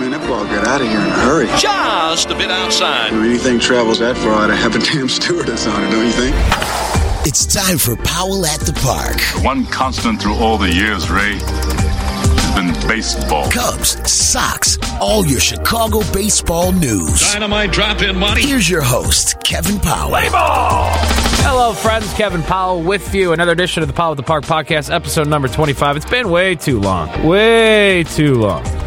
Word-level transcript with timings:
Man, 0.00 0.12
that 0.12 0.26
ball 0.26 0.44
got 0.46 0.66
out 0.66 0.80
of 0.80 0.86
here 0.88 0.98
in 0.98 1.06
a 1.06 1.10
hurry. 1.10 1.46
Just 1.60 2.30
a 2.30 2.34
bit 2.34 2.50
outside. 2.50 3.12
When 3.12 3.22
anything 3.26 3.58
travels 3.60 3.98
that 3.98 4.16
far, 4.16 4.32
I'd 4.32 4.50
have 4.50 4.74
a 4.74 4.78
damn 4.92 5.10
stewardess 5.10 5.66
on 5.66 5.84
it, 5.84 5.90
don't 5.90 6.06
you 6.06 6.12
think? 6.12 6.34
It's 7.26 7.44
time 7.44 7.76
for 7.76 7.96
Powell 7.96 8.46
at 8.46 8.60
the 8.60 8.72
Park. 8.72 9.20
One 9.44 9.66
constant 9.66 10.22
through 10.22 10.36
all 10.36 10.56
the 10.56 10.72
years, 10.72 11.10
Ray, 11.10 11.34
has 11.38 12.54
been 12.54 12.88
baseball. 12.88 13.50
Cubs, 13.50 14.10
Sox, 14.10 14.78
all 15.02 15.26
your 15.26 15.38
Chicago 15.38 16.00
baseball 16.14 16.72
news. 16.72 17.20
Dynamite 17.34 17.70
drop 17.70 18.00
in 18.00 18.16
money. 18.16 18.40
Here's 18.40 18.70
your 18.70 18.80
host, 18.80 19.34
Kevin 19.44 19.78
Powell. 19.80 20.14
Hello, 21.42 21.74
friends. 21.74 22.10
Kevin 22.14 22.42
Powell 22.42 22.80
with 22.82 23.14
you. 23.14 23.34
Another 23.34 23.52
edition 23.52 23.82
of 23.82 23.88
the 23.88 23.94
Powell 23.94 24.12
at 24.12 24.16
the 24.16 24.22
Park 24.22 24.44
podcast, 24.44 24.90
episode 24.90 25.28
number 25.28 25.46
25. 25.48 25.98
It's 25.98 26.08
been 26.08 26.30
way 26.30 26.54
too 26.54 26.80
long. 26.80 27.26
Way 27.26 28.04
too 28.04 28.36
long. 28.36 28.79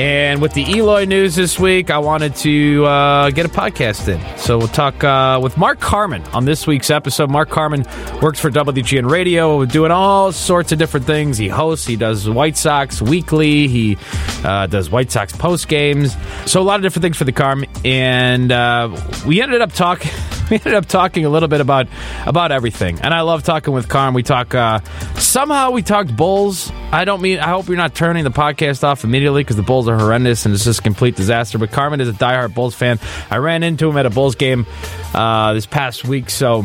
And 0.00 0.40
with 0.40 0.54
the 0.54 0.62
Eloy 0.62 1.04
news 1.04 1.36
this 1.36 1.60
week, 1.60 1.90
I 1.90 1.98
wanted 1.98 2.34
to 2.36 2.86
uh, 2.86 3.30
get 3.32 3.44
a 3.44 3.50
podcast 3.50 4.08
in. 4.08 4.38
So 4.38 4.56
we'll 4.56 4.66
talk 4.68 5.04
uh, 5.04 5.38
with 5.42 5.58
Mark 5.58 5.78
Carman 5.78 6.22
on 6.32 6.46
this 6.46 6.66
week's 6.66 6.88
episode. 6.88 7.30
Mark 7.30 7.50
Carman 7.50 7.84
works 8.22 8.40
for 8.40 8.50
WGN 8.50 9.10
Radio, 9.10 9.66
doing 9.66 9.90
all 9.90 10.32
sorts 10.32 10.72
of 10.72 10.78
different 10.78 11.04
things. 11.04 11.36
He 11.36 11.48
hosts, 11.48 11.86
he 11.86 11.96
does 11.96 12.26
White 12.26 12.56
Sox 12.56 13.02
weekly, 13.02 13.68
he 13.68 13.98
uh, 14.42 14.68
does 14.68 14.88
White 14.88 15.10
Sox 15.12 15.36
post 15.36 15.68
games. 15.68 16.16
So 16.46 16.62
a 16.62 16.64
lot 16.64 16.76
of 16.76 16.82
different 16.82 17.02
things 17.02 17.18
for 17.18 17.24
the 17.24 17.32
Carm. 17.32 17.66
And 17.84 18.50
uh, 18.50 18.96
we 19.26 19.42
ended 19.42 19.60
up 19.60 19.74
talking. 19.74 20.12
We 20.50 20.56
ended 20.56 20.74
up 20.74 20.86
talking 20.86 21.24
a 21.24 21.28
little 21.28 21.48
bit 21.48 21.60
about 21.60 21.86
about 22.26 22.50
everything, 22.50 22.98
and 23.00 23.14
I 23.14 23.20
love 23.20 23.44
talking 23.44 23.72
with 23.72 23.88
Carm. 23.88 24.14
We 24.14 24.24
talk 24.24 24.52
uh, 24.52 24.80
somehow 25.14 25.70
we 25.70 25.82
talked 25.82 26.16
Bulls. 26.16 26.72
I 26.90 27.04
don't 27.04 27.22
mean 27.22 27.38
I 27.38 27.50
hope 27.50 27.68
you're 27.68 27.76
not 27.76 27.94
turning 27.94 28.24
the 28.24 28.32
podcast 28.32 28.82
off 28.82 29.04
immediately 29.04 29.44
because 29.44 29.54
the 29.54 29.62
Bulls 29.62 29.86
are 29.86 29.96
horrendous 29.96 30.46
and 30.46 30.52
it's 30.52 30.64
just 30.64 30.80
a 30.80 30.82
complete 30.82 31.14
disaster. 31.14 31.56
But 31.56 31.70
Carman 31.70 32.00
is 32.00 32.08
a 32.08 32.12
diehard 32.12 32.52
Bulls 32.52 32.74
fan. 32.74 32.98
I 33.30 33.36
ran 33.36 33.62
into 33.62 33.88
him 33.88 33.96
at 33.96 34.06
a 34.06 34.10
Bulls 34.10 34.34
game 34.34 34.66
uh, 35.14 35.52
this 35.54 35.66
past 35.66 36.04
week, 36.04 36.30
so 36.30 36.64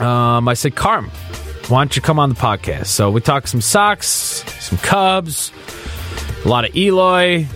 um, 0.00 0.48
I 0.48 0.54
said, 0.54 0.74
Carm, 0.74 1.10
why 1.68 1.80
don't 1.80 1.94
you 1.94 2.00
come 2.00 2.18
on 2.18 2.30
the 2.30 2.36
podcast? 2.36 2.86
So 2.86 3.10
we 3.10 3.20
talked 3.20 3.50
some 3.50 3.60
Sox, 3.60 4.06
some 4.60 4.78
Cubs, 4.78 5.52
a 6.42 6.48
lot 6.48 6.64
of 6.64 6.74
Eloy, 6.74 7.46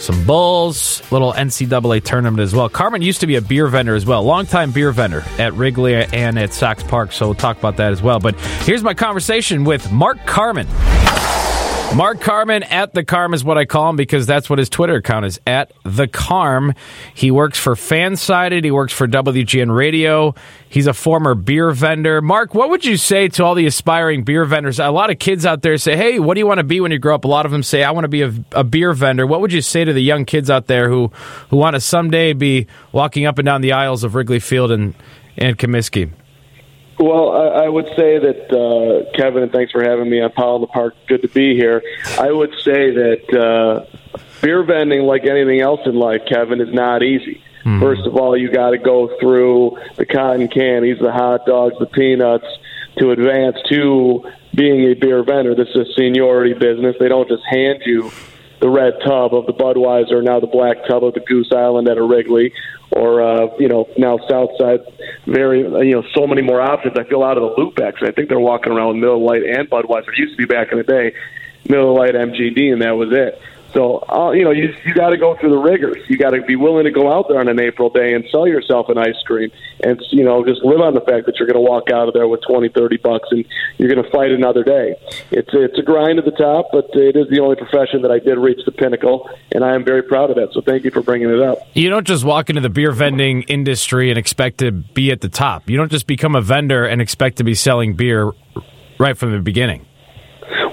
some 0.00 0.24
Bulls, 0.24 1.02
little 1.12 1.32
NCAA 1.32 2.02
tournament 2.02 2.40
as 2.40 2.54
well. 2.54 2.68
Carman 2.68 3.02
used 3.02 3.20
to 3.20 3.26
be 3.26 3.36
a 3.36 3.42
beer 3.42 3.66
vendor 3.66 3.94
as 3.94 4.06
well, 4.06 4.22
longtime 4.22 4.72
beer 4.72 4.90
vendor 4.92 5.22
at 5.38 5.52
Wrigley 5.54 5.94
and 5.94 6.38
at 6.38 6.52
Sox 6.54 6.82
Park, 6.82 7.12
so 7.12 7.26
we'll 7.26 7.34
talk 7.34 7.58
about 7.58 7.76
that 7.76 7.92
as 7.92 8.02
well. 8.02 8.18
But 8.18 8.38
here's 8.64 8.82
my 8.82 8.94
conversation 8.94 9.64
with 9.64 9.92
Mark 9.92 10.24
Carman. 10.26 10.66
Mark 11.96 12.20
Carman 12.20 12.62
at 12.62 12.94
the 12.94 13.04
Carm 13.04 13.34
is 13.34 13.42
what 13.42 13.58
I 13.58 13.64
call 13.64 13.90
him 13.90 13.96
because 13.96 14.24
that's 14.24 14.48
what 14.48 14.60
his 14.60 14.68
Twitter 14.68 14.94
account 14.94 15.26
is 15.26 15.40
at 15.44 15.72
the 15.84 16.06
Carm. 16.06 16.72
He 17.14 17.32
works 17.32 17.58
for 17.58 17.74
Fansided. 17.74 18.62
He 18.62 18.70
works 18.70 18.92
for 18.92 19.08
WGN 19.08 19.74
Radio. 19.74 20.36
He's 20.68 20.86
a 20.86 20.94
former 20.94 21.34
beer 21.34 21.72
vendor. 21.72 22.22
Mark, 22.22 22.54
what 22.54 22.70
would 22.70 22.84
you 22.84 22.96
say 22.96 23.26
to 23.28 23.44
all 23.44 23.56
the 23.56 23.66
aspiring 23.66 24.22
beer 24.22 24.44
vendors? 24.44 24.78
A 24.78 24.90
lot 24.90 25.10
of 25.10 25.18
kids 25.18 25.44
out 25.44 25.62
there 25.62 25.76
say, 25.78 25.96
"Hey, 25.96 26.20
what 26.20 26.34
do 26.34 26.38
you 26.38 26.46
want 26.46 26.58
to 26.58 26.64
be 26.64 26.80
when 26.80 26.92
you 26.92 26.98
grow 27.00 27.16
up?" 27.16 27.24
A 27.24 27.28
lot 27.28 27.44
of 27.44 27.50
them 27.50 27.64
say, 27.64 27.82
"I 27.82 27.90
want 27.90 28.04
to 28.04 28.08
be 28.08 28.22
a, 28.22 28.32
a 28.52 28.62
beer 28.62 28.92
vendor." 28.92 29.26
What 29.26 29.40
would 29.40 29.52
you 29.52 29.60
say 29.60 29.84
to 29.84 29.92
the 29.92 30.02
young 30.02 30.24
kids 30.24 30.48
out 30.48 30.68
there 30.68 30.88
who 30.88 31.10
who 31.50 31.56
want 31.56 31.74
to 31.74 31.80
someday 31.80 32.34
be 32.34 32.68
walking 32.92 33.26
up 33.26 33.38
and 33.38 33.46
down 33.46 33.62
the 33.62 33.72
aisles 33.72 34.04
of 34.04 34.14
Wrigley 34.14 34.38
Field 34.38 34.70
and 34.70 34.94
and 35.36 35.58
Comiskey? 35.58 36.10
Well, 37.00 37.32
I, 37.32 37.64
I 37.64 37.68
would 37.68 37.86
say 37.96 38.18
that 38.18 38.52
uh, 38.52 39.10
Kevin, 39.16 39.42
and 39.42 39.50
thanks 39.50 39.72
for 39.72 39.82
having 39.82 40.10
me 40.10 40.20
on 40.20 40.30
Powell 40.32 40.58
the 40.58 40.66
Park. 40.66 40.94
Good 41.08 41.22
to 41.22 41.28
be 41.28 41.54
here. 41.54 41.82
I 42.18 42.30
would 42.30 42.52
say 42.62 42.90
that 42.90 43.34
uh, 43.34 44.20
beer 44.42 44.62
vending, 44.62 45.02
like 45.02 45.24
anything 45.24 45.60
else 45.60 45.80
in 45.86 45.94
life, 45.94 46.20
Kevin, 46.28 46.60
is 46.60 46.72
not 46.74 47.02
easy. 47.02 47.42
Mm-hmm. 47.64 47.80
First 47.80 48.02
of 48.06 48.16
all, 48.16 48.36
you 48.36 48.52
got 48.52 48.70
to 48.70 48.78
go 48.78 49.16
through 49.18 49.78
the 49.96 50.04
cotton 50.04 50.48
candies, 50.48 50.98
the 51.00 51.10
hot 51.10 51.46
dogs, 51.46 51.74
the 51.78 51.86
peanuts 51.86 52.46
to 52.98 53.12
advance 53.12 53.56
to 53.70 54.30
being 54.54 54.84
a 54.90 54.94
beer 54.94 55.22
vendor. 55.22 55.54
This 55.54 55.68
is 55.70 55.88
a 55.88 55.92
seniority 55.94 56.52
business. 56.52 56.96
They 57.00 57.08
don't 57.08 57.28
just 57.28 57.44
hand 57.48 57.82
you 57.86 58.10
the 58.60 58.68
red 58.68 58.94
tub 59.02 59.34
of 59.34 59.46
the 59.46 59.54
Budweiser, 59.54 60.22
now 60.22 60.38
the 60.38 60.46
black 60.46 60.84
tub 60.86 61.02
of 61.02 61.14
the 61.14 61.20
Goose 61.20 61.50
Island 61.50 61.88
at 61.88 61.96
a 61.96 62.02
Wrigley, 62.02 62.52
or 62.92 63.22
uh, 63.22 63.48
you 63.58 63.68
know 63.68 63.88
now 63.96 64.18
Southside. 64.28 64.80
Very 65.26 65.60
you 65.60 65.94
know 65.94 66.04
so 66.14 66.26
many 66.26 66.42
more 66.42 66.60
options. 66.60 66.96
I 66.98 67.04
feel 67.04 67.22
out 67.22 67.36
of 67.36 67.42
the 67.42 67.60
loop 67.60 67.78
actually. 67.78 68.08
I 68.08 68.12
think 68.12 68.28
they're 68.28 68.40
walking 68.40 68.72
around 68.72 68.88
with 68.88 68.96
Miller 68.96 69.16
Lite 69.16 69.44
and 69.44 69.68
Budweiser. 69.70 70.08
It 70.08 70.18
used 70.18 70.32
to 70.32 70.38
be 70.38 70.46
back 70.46 70.72
in 70.72 70.78
the 70.78 70.84
day, 70.84 71.14
Miller 71.68 71.92
Lite, 71.92 72.14
MGD, 72.14 72.72
and 72.72 72.82
that 72.82 72.92
was 72.92 73.10
it. 73.12 73.40
So 73.72 74.04
uh, 74.08 74.32
you 74.32 74.44
know 74.44 74.50
you 74.50 74.74
you 74.84 74.94
got 74.94 75.10
to 75.10 75.16
go 75.16 75.36
through 75.36 75.50
the 75.50 75.58
rigors. 75.58 76.02
You 76.08 76.16
got 76.16 76.30
to 76.30 76.42
be 76.42 76.56
willing 76.56 76.84
to 76.84 76.90
go 76.90 77.12
out 77.12 77.28
there 77.28 77.38
on 77.38 77.48
an 77.48 77.60
April 77.60 77.90
day 77.90 78.14
and 78.14 78.24
sell 78.30 78.46
yourself 78.46 78.88
an 78.88 78.98
ice 78.98 79.20
cream, 79.24 79.50
and 79.82 80.00
you 80.10 80.24
know 80.24 80.44
just 80.44 80.62
live 80.64 80.80
on 80.80 80.94
the 80.94 81.00
fact 81.00 81.26
that 81.26 81.38
you're 81.38 81.46
going 81.46 81.62
to 81.62 81.68
walk 81.68 81.90
out 81.90 82.08
of 82.08 82.14
there 82.14 82.26
with 82.26 82.40
twenty, 82.42 82.68
thirty 82.68 82.96
bucks, 82.96 83.28
and 83.30 83.44
you're 83.78 83.92
going 83.92 84.02
to 84.02 84.10
fight 84.10 84.30
another 84.32 84.64
day. 84.64 84.96
It's 85.30 85.50
it's 85.52 85.78
a 85.78 85.82
grind 85.82 86.18
at 86.18 86.24
the 86.24 86.32
top, 86.32 86.68
but 86.72 86.90
it 86.94 87.16
is 87.16 87.28
the 87.30 87.40
only 87.40 87.56
profession 87.56 88.02
that 88.02 88.10
I 88.10 88.18
did 88.18 88.38
reach 88.38 88.60
the 88.64 88.72
pinnacle, 88.72 89.30
and 89.52 89.64
I 89.64 89.74
am 89.74 89.84
very 89.84 90.02
proud 90.02 90.30
of 90.30 90.36
that. 90.36 90.52
So 90.52 90.60
thank 90.60 90.84
you 90.84 90.90
for 90.90 91.02
bringing 91.02 91.30
it 91.30 91.40
up. 91.40 91.58
You 91.74 91.90
don't 91.90 92.06
just 92.06 92.24
walk 92.24 92.50
into 92.50 92.60
the 92.60 92.70
beer 92.70 92.92
vending 92.92 93.42
industry 93.42 94.10
and 94.10 94.18
expect 94.18 94.58
to 94.58 94.72
be 94.72 95.12
at 95.12 95.20
the 95.20 95.28
top. 95.28 95.70
You 95.70 95.76
don't 95.76 95.90
just 95.90 96.06
become 96.06 96.34
a 96.34 96.40
vendor 96.40 96.84
and 96.86 97.00
expect 97.00 97.38
to 97.38 97.44
be 97.44 97.54
selling 97.54 97.94
beer 97.94 98.32
right 98.98 99.16
from 99.16 99.32
the 99.32 99.38
beginning. 99.38 99.86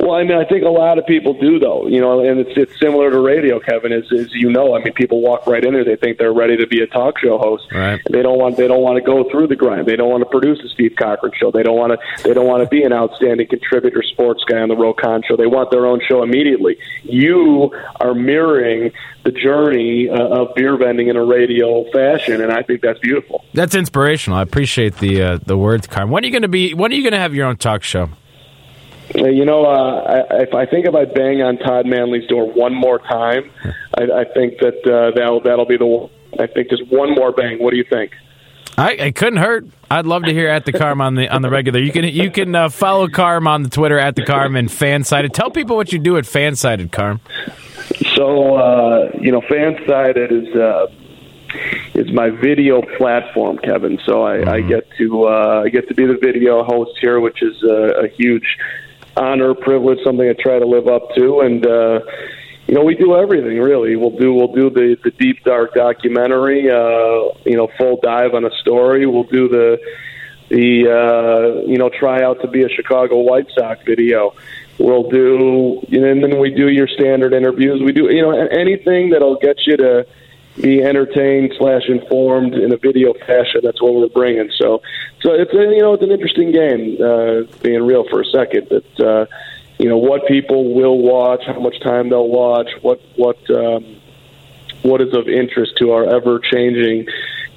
Well, 0.08 0.16
I 0.16 0.24
mean, 0.24 0.38
I 0.38 0.46
think 0.46 0.64
a 0.64 0.70
lot 0.70 0.98
of 0.98 1.06
people 1.06 1.34
do, 1.34 1.60
though. 1.60 1.86
You 1.88 2.00
know, 2.00 2.22
and 2.22 2.40
it's 2.40 2.56
it's 2.56 2.80
similar 2.80 3.12
to 3.12 3.20
radio, 3.20 3.60
Kevin. 3.60 3.92
As, 3.92 4.10
as 4.12 4.34
you 4.34 4.50
know, 4.50 4.74
I 4.74 4.82
mean, 4.82 4.94
people 4.94 5.22
walk 5.22 5.46
right 5.46 5.64
in 5.64 5.74
there. 5.74 5.84
They 5.84 5.98
think 5.98 6.18
they're 6.18 6.34
ready 6.34 6.56
to 6.56 6.66
be 6.66 6.82
a 6.82 6.88
talk 6.88 7.20
show 7.20 7.38
host. 7.38 7.66
Right. 7.74 8.00
They 8.10 8.22
don't 8.22 8.38
want 8.38 8.56
they 8.56 8.70
don't 8.70 8.82
want 8.82 8.96
to 8.98 9.02
go 9.04 9.30
through 9.30 9.48
the 9.48 9.58
grind. 9.58 9.86
They 9.86 9.98
don't 9.98 10.10
want 10.10 10.22
to 10.22 10.30
produce 10.30 10.64
a 10.64 10.70
Steve 10.70 10.94
Cochran 10.98 11.34
show. 11.38 11.52
They 11.52 11.64
don't 11.64 11.76
want 11.76 11.92
to 11.92 12.24
they 12.24 12.34
don't 12.34 12.48
want 12.48 12.64
to 12.64 12.70
be 12.70 12.84
an 12.84 12.94
outstanding 12.94 13.48
contributor, 13.48 14.02
sports 14.02 14.46
guy 14.46 14.60
on 14.60 14.70
the 14.70 14.78
Roe 14.78 14.94
Conn 14.94 15.24
show. 15.28 15.36
They 15.36 15.46
want 15.46 15.72
their 15.72 15.86
own 15.86 16.00
show 16.08 16.24
immediately. 16.24 16.78
You 17.04 17.72
are 18.00 18.14
mirroring 18.14 18.92
the 19.26 19.32
journey 19.32 20.10
uh, 20.10 20.16
of 20.16 20.56
beer 20.56 20.78
vending 20.78 21.10
in 21.10 21.18
a 21.18 21.26
radio 21.26 21.84
fashion, 21.92 22.42
and 22.42 22.50
I 22.50 22.64
think 22.64 22.82
that's 22.82 23.00
beautiful. 23.00 23.44
That's 23.54 23.76
inspirational. 23.76 24.40
I 24.40 24.42
appreciate 24.42 25.00
the 25.00 25.22
uh, 25.22 25.40
the 25.46 25.58
words, 25.58 25.86
Carm. 25.86 26.12
When 26.12 26.24
are 26.24 26.28
you 26.28 26.32
going 26.32 26.44
to 26.44 26.48
be? 26.48 26.74
When 26.74 26.94
are 26.94 26.96
you 26.96 27.04
going 27.04 27.12
to 27.12 27.20
have 27.20 27.36
your 27.36 27.48
own 27.48 27.58
talk 27.58 27.84
show? 27.84 28.10
You 29.16 29.46
know, 29.46 29.66
uh, 29.66 30.26
I, 30.30 30.42
if 30.42 30.54
I 30.54 30.66
think 30.66 30.86
if 30.86 30.94
I 30.94 31.06
bang 31.06 31.42
on 31.42 31.58
Todd 31.58 31.86
Manley's 31.86 32.28
door 32.28 32.52
one 32.52 32.74
more 32.74 33.00
time, 33.00 33.50
I, 33.98 34.04
I 34.04 34.26
think 34.26 34.60
that 34.60 34.86
uh, 34.86 35.12
that'll 35.16 35.42
that'll 35.42 35.66
be 35.66 35.78
the. 35.78 35.86
one. 35.86 36.10
I 36.40 36.46
think 36.46 36.70
just 36.70 36.86
one 36.92 37.16
more 37.16 37.32
bang. 37.32 37.58
What 37.64 37.72
do 37.72 37.78
you 37.78 37.86
think? 37.90 38.12
I 38.78 38.92
it 38.94 39.16
couldn't 39.16 39.40
hurt. 39.40 39.66
I'd 39.90 40.06
love 40.06 40.24
to 40.24 40.34
hear 40.34 40.50
at 40.50 40.66
the 40.66 40.74
Carm 40.74 41.02
on 41.02 41.16
the 41.16 41.30
on 41.30 41.42
the 41.42 41.50
regular. 41.50 41.80
You 41.80 41.92
can 41.92 42.04
you 42.04 42.30
can 42.30 42.54
uh, 42.54 42.70
follow 42.70 43.08
Carm 43.08 43.48
on 43.48 43.64
the 43.64 43.70
Twitter 43.70 43.98
at 43.98 44.16
the 44.16 44.26
Carm 44.26 44.56
and 44.56 44.70
Fansided. 44.70 45.34
Tell 45.34 45.50
people 45.50 45.78
what 45.78 45.94
you 45.94 46.00
do 46.00 46.18
at 46.18 46.26
Fansided, 46.26 46.92
Carm. 46.92 47.22
So 48.16 48.56
uh, 48.56 49.12
you 49.20 49.32
know, 49.32 49.42
Fansided 49.42 50.32
is. 50.32 50.56
Uh, 50.56 50.88
is 51.94 52.12
my 52.12 52.30
video 52.30 52.82
platform, 52.98 53.58
Kevin. 53.58 53.98
So 54.06 54.24
I, 54.24 54.38
mm-hmm. 54.38 54.50
I 54.50 54.62
get 54.62 54.86
to 54.98 55.24
uh, 55.24 55.64
I 55.66 55.70
get 55.70 55.88
to 55.88 55.96
be 55.96 56.06
the 56.06 56.18
video 56.22 56.62
host 56.62 56.92
here, 57.00 57.22
which 57.22 57.42
is 57.42 57.64
a, 57.64 58.04
a 58.04 58.08
huge 58.10 58.58
honor, 59.18 59.54
privilege, 59.54 60.00
something 60.04 60.28
I 60.28 60.34
try 60.34 60.60
to 60.60 60.66
live 60.66 60.88
up 60.88 61.14
to, 61.16 61.42
and 61.42 61.66
uh, 61.66 62.00
you 62.68 62.76
know 62.76 62.84
we 62.84 62.96
do 62.96 63.16
everything 63.16 63.60
really. 63.60 63.96
We'll 63.96 64.18
do 64.18 64.34
we'll 64.34 64.54
do 64.54 64.70
the 64.70 64.98
the 65.04 65.12
deep 65.12 65.44
dark 65.44 65.74
documentary, 65.74 66.70
uh, 66.70 67.34
you 67.46 67.58
know, 67.58 67.70
full 67.78 68.00
dive 68.02 68.34
on 68.34 68.46
a 68.46 68.52
story. 68.62 69.06
We'll 69.06 69.24
do 69.24 69.48
the 69.48 69.80
the 70.50 70.88
uh, 70.90 71.68
you 71.68 71.78
know 71.78 71.90
try 71.90 72.24
out 72.24 72.42
to 72.42 72.48
be 72.48 72.64
a 72.64 72.70
Chicago 72.70 73.20
White 73.20 73.48
Sox 73.58 73.84
video. 73.86 74.34
We'll 74.78 75.10
do, 75.10 75.82
and 75.92 76.24
then 76.24 76.40
we 76.40 76.52
do 76.52 76.70
your 76.70 76.88
standard 76.88 77.34
interviews. 77.34 77.82
We 77.82 77.92
do 77.92 78.12
you 78.14 78.22
know 78.22 78.32
anything 78.32 79.10
that'll 79.10 79.40
get 79.40 79.66
you 79.66 79.78
to 79.78 80.06
be 80.62 80.84
entertained 80.84 81.54
slash 81.58 81.84
informed 81.88 82.56
in 82.56 82.74
a 82.74 82.78
video 82.78 83.14
fashion. 83.14 83.62
That's 83.64 83.82
what 83.82 83.94
we're 83.94 84.08
bringing. 84.10 84.50
So, 84.58 84.82
so 85.22 85.34
it's 85.34 85.54
a, 85.54 85.58
you 85.58 85.82
know 85.82 85.94
it's 85.94 86.04
an 86.04 86.12
interesting 86.12 86.52
game. 86.52 86.98
Uh, 87.02 87.44
being 87.62 87.84
real 87.84 88.06
for 88.10 88.22
a 88.22 88.26
second, 88.26 88.68
that 88.70 89.00
uh, 89.00 89.26
you 89.78 89.88
know 89.88 89.98
what 89.98 90.26
people 90.28 90.74
will 90.74 90.98
watch, 90.98 91.44
how 91.46 91.60
much 91.60 91.80
time 91.82 92.10
they'll 92.10 92.28
watch, 92.28 92.70
what 92.82 93.02
what 93.16 93.38
um, 93.52 93.98
what 94.82 95.02
is 95.02 95.14
of 95.14 95.28
interest 95.28 95.78
to 95.78 95.92
our 95.92 96.06
ever 96.06 96.40
changing 96.40 97.08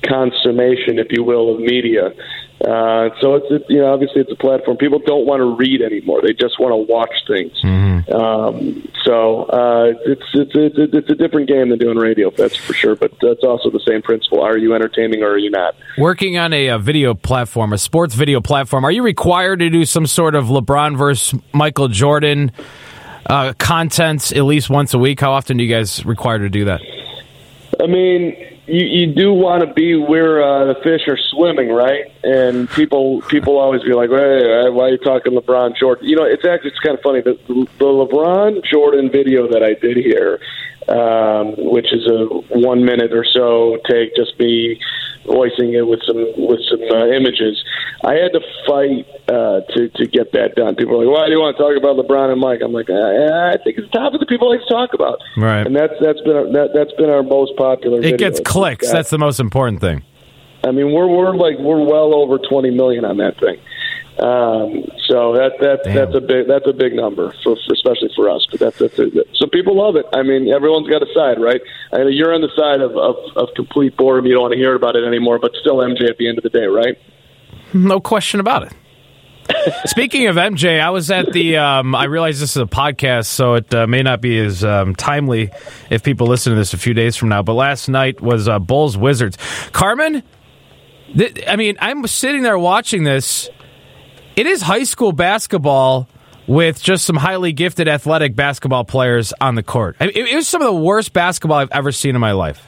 consummation, 0.02 0.98
if 0.98 1.08
you 1.10 1.22
will, 1.22 1.54
of 1.54 1.60
media. 1.60 2.12
Uh, 2.60 3.08
so 3.20 3.36
it's 3.36 3.46
it, 3.50 3.64
you 3.68 3.78
know 3.78 3.92
obviously 3.92 4.20
it's 4.20 4.30
a 4.30 4.36
platform. 4.36 4.76
People 4.76 4.98
don't 4.98 5.26
want 5.26 5.40
to 5.40 5.56
read 5.56 5.80
anymore; 5.80 6.20
they 6.22 6.32
just 6.32 6.60
want 6.60 6.72
to 6.72 6.92
watch 6.92 7.12
things. 7.26 7.52
Mm-hmm. 7.62 8.12
Um, 8.12 8.88
so 9.04 9.44
uh, 9.44 9.92
it's, 10.04 10.22
it's 10.34 10.52
it's 10.54 10.94
it's 10.94 11.10
a 11.10 11.14
different 11.14 11.48
game 11.48 11.70
than 11.70 11.78
doing 11.78 11.96
radio, 11.96 12.30
that's 12.30 12.56
for 12.56 12.74
sure. 12.74 12.96
But 12.96 13.12
that's 13.22 13.44
also 13.44 13.70
the 13.70 13.80
same 13.88 14.02
principle: 14.02 14.42
are 14.42 14.58
you 14.58 14.74
entertaining 14.74 15.22
or 15.22 15.30
are 15.30 15.38
you 15.38 15.50
not? 15.50 15.74
Working 15.96 16.36
on 16.36 16.52
a, 16.52 16.68
a 16.68 16.78
video 16.78 17.14
platform, 17.14 17.72
a 17.72 17.78
sports 17.78 18.14
video 18.14 18.40
platform, 18.40 18.84
are 18.84 18.92
you 18.92 19.02
required 19.02 19.60
to 19.60 19.70
do 19.70 19.84
some 19.86 20.06
sort 20.06 20.34
of 20.34 20.46
LeBron 20.46 20.98
versus 20.98 21.40
Michael 21.52 21.88
Jordan? 21.88 22.52
uh, 23.26 23.52
content 23.58 24.32
at 24.32 24.44
least 24.44 24.68
once 24.68 24.92
a 24.92 24.98
week? 24.98 25.20
How 25.20 25.32
often 25.32 25.56
do 25.56 25.64
you 25.64 25.72
guys 25.72 26.04
require 26.04 26.38
to 26.38 26.48
do 26.48 26.64
that? 26.66 26.80
I 27.80 27.86
mean, 27.86 28.36
you, 28.70 28.86
you 28.86 29.14
do 29.14 29.32
want 29.32 29.66
to 29.66 29.72
be 29.72 29.96
where 29.96 30.42
uh, 30.42 30.72
the 30.72 30.80
fish 30.82 31.08
are 31.08 31.18
swimming, 31.30 31.70
right? 31.70 32.04
And 32.22 32.70
people 32.70 33.22
people 33.22 33.58
always 33.58 33.82
be 33.82 33.92
like, 33.92 34.10
"Hey, 34.10 34.70
why 34.70 34.84
are 34.84 34.90
you 34.90 34.98
talking 34.98 35.32
LeBron 35.32 35.76
Jordan?" 35.76 36.08
You 36.08 36.16
know, 36.16 36.24
it's 36.24 36.44
actually 36.44 36.70
it's 36.70 36.78
kind 36.78 36.96
of 36.96 37.02
funny. 37.02 37.20
The, 37.20 37.38
the 37.48 37.84
LeBron 37.84 38.64
Jordan 38.64 39.10
video 39.10 39.48
that 39.48 39.62
I 39.62 39.74
did 39.74 39.96
here, 39.96 40.40
um, 40.88 41.54
which 41.56 41.92
is 41.92 42.06
a 42.06 42.26
one 42.58 42.84
minute 42.84 43.12
or 43.12 43.24
so 43.24 43.78
take, 43.88 44.14
just 44.14 44.38
me 44.38 44.80
voicing 45.26 45.74
it 45.74 45.86
with 45.86 46.00
some 46.06 46.16
with 46.36 46.60
some 46.68 46.80
uh, 46.90 47.06
images. 47.06 47.62
I 48.04 48.14
had 48.14 48.32
to 48.32 48.40
fight 48.66 49.06
uh, 49.28 49.60
to 49.76 49.88
to 49.88 50.06
get 50.06 50.32
that 50.32 50.54
done. 50.56 50.76
People 50.76 51.00
are 51.00 51.04
like, 51.04 51.12
"Why 51.12 51.26
do 51.26 51.32
you 51.32 51.40
want 51.40 51.56
to 51.56 51.62
talk 51.62 51.76
about 51.76 51.96
LeBron 51.96 52.32
and 52.32 52.40
Mike?" 52.40 52.60
I'm 52.62 52.72
like, 52.72 52.90
I, 52.90 53.54
I 53.54 53.56
think 53.62 53.78
it's 53.78 53.88
a 53.88 53.96
topic 53.96 54.20
that 54.20 54.28
people 54.28 54.50
like 54.50 54.60
to 54.60 54.72
talk 54.72 54.94
about, 54.94 55.18
Right. 55.36 55.66
And 55.66 55.74
that's 55.76 55.94
that's 56.00 56.20
been 56.22 56.36
our, 56.36 56.46
that 56.52 56.70
that's 56.74 56.92
been 56.94 57.10
our 57.10 57.22
most 57.22 57.56
popular. 57.56 57.98
It 57.98 58.16
video. 58.16 58.18
gets 58.18 58.40
clicks. 58.40 58.90
That's 58.90 59.10
the 59.10 59.18
most 59.18 59.40
important 59.40 59.80
thing. 59.80 60.02
I 60.64 60.72
mean, 60.72 60.92
we're 60.92 61.08
we're 61.08 61.34
like 61.34 61.58
we're 61.58 61.84
well 61.84 62.14
over 62.14 62.38
20 62.38 62.70
million 62.70 63.04
on 63.04 63.16
that 63.18 63.38
thing. 63.40 63.58
Um, 64.20 64.84
so 65.08 65.32
that 65.32 65.52
that 65.60 65.80
Damn. 65.84 65.94
that's 65.94 66.14
a 66.14 66.20
big 66.20 66.46
that's 66.46 66.66
a 66.66 66.74
big 66.74 66.92
number 66.92 67.32
for, 67.42 67.56
for 67.56 67.72
especially 67.72 68.10
for 68.14 68.28
us. 68.28 68.46
But 68.50 68.60
that's, 68.60 68.78
that's 68.78 68.98
a, 68.98 69.08
so 69.34 69.46
people 69.46 69.76
love 69.78 69.96
it. 69.96 70.04
I 70.12 70.22
mean, 70.22 70.52
everyone's 70.52 70.88
got 70.88 71.02
a 71.02 71.08
side, 71.14 71.40
right? 71.40 71.60
I 71.92 72.04
mean, 72.04 72.12
you're 72.12 72.34
on 72.34 72.42
the 72.42 72.52
side 72.54 72.82
of, 72.82 72.92
of 72.96 73.16
of 73.36 73.54
complete 73.56 73.96
boredom. 73.96 74.26
You 74.26 74.34
don't 74.34 74.42
want 74.42 74.52
to 74.52 74.58
hear 74.58 74.74
about 74.74 74.96
it 74.96 75.04
anymore. 75.06 75.38
But 75.38 75.52
still, 75.60 75.76
MJ 75.76 76.10
at 76.10 76.18
the 76.18 76.28
end 76.28 76.38
of 76.38 76.44
the 76.44 76.50
day, 76.50 76.66
right? 76.66 76.98
No 77.72 78.00
question 78.00 78.40
about 78.40 78.64
it. 78.64 78.72
Speaking 79.86 80.26
of 80.26 80.34
MJ, 80.36 80.80
I 80.80 80.90
was 80.90 81.10
at 81.10 81.32
the. 81.32 81.56
Um, 81.56 81.94
I 81.94 82.04
realize 82.04 82.40
this 82.40 82.50
is 82.50 82.62
a 82.62 82.66
podcast, 82.66 83.26
so 83.26 83.54
it 83.54 83.72
uh, 83.74 83.86
may 83.86 84.02
not 84.02 84.20
be 84.20 84.38
as 84.38 84.64
um, 84.64 84.94
timely 84.94 85.50
if 85.88 86.02
people 86.02 86.26
listen 86.26 86.52
to 86.52 86.56
this 86.58 86.74
a 86.74 86.78
few 86.78 86.94
days 86.94 87.16
from 87.16 87.28
now. 87.28 87.42
But 87.42 87.54
last 87.54 87.88
night 87.88 88.20
was 88.20 88.48
uh, 88.48 88.58
Bulls 88.58 88.96
Wizards. 88.96 89.38
Carman, 89.72 90.22
th- 91.16 91.44
I 91.46 91.56
mean, 91.56 91.76
I'm 91.80 92.06
sitting 92.06 92.42
there 92.42 92.58
watching 92.58 93.04
this. 93.04 93.48
It 94.40 94.46
is 94.46 94.62
high 94.62 94.84
school 94.84 95.12
basketball 95.12 96.08
with 96.46 96.82
just 96.82 97.04
some 97.04 97.16
highly 97.16 97.52
gifted 97.52 97.88
athletic 97.88 98.34
basketball 98.34 98.86
players 98.86 99.34
on 99.38 99.54
the 99.54 99.62
court. 99.62 99.96
I 100.00 100.06
mean, 100.06 100.16
it, 100.16 100.28
it 100.28 100.34
was 100.34 100.48
some 100.48 100.62
of 100.62 100.66
the 100.66 100.80
worst 100.80 101.12
basketball 101.12 101.58
I've 101.58 101.70
ever 101.72 101.92
seen 101.92 102.14
in 102.14 102.22
my 102.22 102.32
life. 102.32 102.66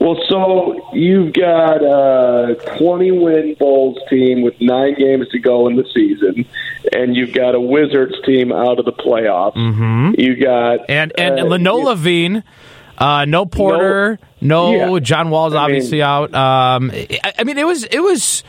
Well, 0.00 0.16
so 0.30 0.88
you've 0.94 1.34
got 1.34 1.82
a 1.82 2.54
20 2.78 3.10
win 3.10 3.56
Bulls 3.58 3.98
team 4.08 4.40
with 4.40 4.58
nine 4.58 4.94
games 4.94 5.28
to 5.32 5.38
go 5.38 5.68
in 5.68 5.76
the 5.76 5.84
season, 5.92 6.46
and 6.94 7.14
you've 7.14 7.34
got 7.34 7.54
a 7.54 7.60
Wizards 7.60 8.14
team 8.24 8.52
out 8.52 8.78
of 8.78 8.86
the 8.86 8.92
playoffs. 8.94 9.54
Mm-hmm. 9.54 10.18
You 10.18 10.36
got 10.36 10.88
And 10.88 11.12
and 11.18 11.40
uh, 11.40 11.44
Leno 11.44 11.76
LaVine, 11.76 12.42
uh, 12.96 13.26
no 13.26 13.44
Porter, 13.44 14.18
no, 14.40 14.94
Yeah. 14.94 15.00
John 15.00 15.28
Wall's 15.28 15.52
I 15.52 15.64
obviously 15.64 15.98
mean- 15.98 16.06
out. 16.06 16.34
Um, 16.34 16.90
I, 16.90 17.34
I 17.40 17.44
mean, 17.44 17.58
it 17.58 17.66
was 17.66 17.84
it 17.84 18.00
was 18.00 18.42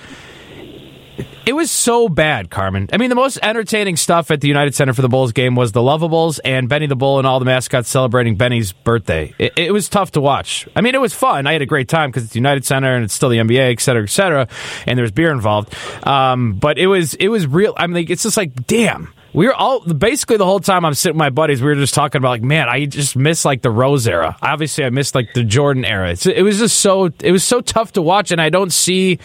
it 1.45 1.54
was 1.54 1.72
so 1.72 2.07
bad, 2.07 2.50
Carman. 2.50 2.90
I 2.94 2.98
mean, 2.98 3.10
the 3.10 3.16
most 3.16 3.38
entertaining 3.42 3.98
stuff 3.98 4.31
at 4.31 4.42
the 4.42 4.48
United 4.48 4.75
Center 4.75 4.94
for 4.94 5.01
the 5.01 5.10
Bulls 5.10 5.31
game 5.31 5.56
was 5.56 5.72
the 5.72 5.81
Luvabulls 5.81 6.40
and 6.45 6.69
Benny 6.69 6.88
the 6.88 6.95
Bull 6.95 7.18
and 7.18 7.28
all 7.28 7.40
the 7.40 7.45
mascots 7.45 7.90
celebrating 7.90 8.36
Benny's 8.36 8.72
birthday. 8.72 9.34
It, 9.38 9.54
it 9.57 9.72
was 9.72 9.90
tough 9.90 10.12
to 10.12 10.22
watch. 10.22 10.68
I 10.75 10.81
mean, 10.81 10.95
it 10.95 11.01
was 11.01 11.13
fun. 11.13 11.48
I 11.48 11.54
had 11.54 11.62
a 11.62 11.66
great 11.66 11.90
time 11.90 12.10
because 12.10 12.24
it's 12.24 12.34
the 12.34 12.40
United 12.40 12.66
Center 12.66 12.95
and 12.95 13.04
it's 13.04 13.13
still 13.13 13.30
the 13.30 13.38
NBA, 13.38 13.72
et 13.74 13.80
cetera, 13.80 14.04
et 14.04 14.10
cetera, 14.10 14.48
and 14.88 14.98
there's 14.98 15.12
beer 15.12 15.31
involved. 15.31 15.75
Um, 16.07 16.54
but 16.54 16.78
it 16.78 16.88
was 16.88 17.13
it 17.16 17.28
was 17.28 17.46
real. 17.46 17.74
I 17.78 17.88
mean, 17.88 18.07
it's 18.10 18.24
just 18.24 18.38
like, 18.38 18.68
damn. 18.68 19.13
We 19.33 19.47
were 19.47 19.53
all 19.53 19.80
basically 19.81 20.38
the 20.38 20.45
whole 20.45 20.59
time 20.59 20.85
I'm 20.85 20.94
sitting 20.94 21.15
with 21.15 21.19
my 21.19 21.30
buddies. 21.31 21.62
We 21.62 21.68
were 21.68 21.75
just 21.75 21.94
talking 21.95 22.19
about 22.19 22.30
like, 22.30 22.44
man, 22.44 22.69
I 22.69 22.85
just 22.85 23.15
miss 23.15 23.45
like 23.45 23.62
the 23.63 23.71
Rose 23.71 24.07
era. 24.07 24.38
Obviously, 24.41 24.83
I 24.85 24.89
missed 24.91 25.15
like 25.15 25.33
the 25.33 25.44
Jordan 25.44 25.85
era. 25.85 26.12
It's, 26.12 26.25
it 26.27 26.44
was 26.44 26.59
just 26.59 26.80
so 26.80 27.06
it 27.19 27.31
was 27.31 27.44
so 27.44 27.59
tough 27.62 27.94
to 27.94 28.01
watch, 28.01 28.31
and 28.31 28.39
I 28.39 28.50
don't 28.50 28.71
see, 28.71 29.18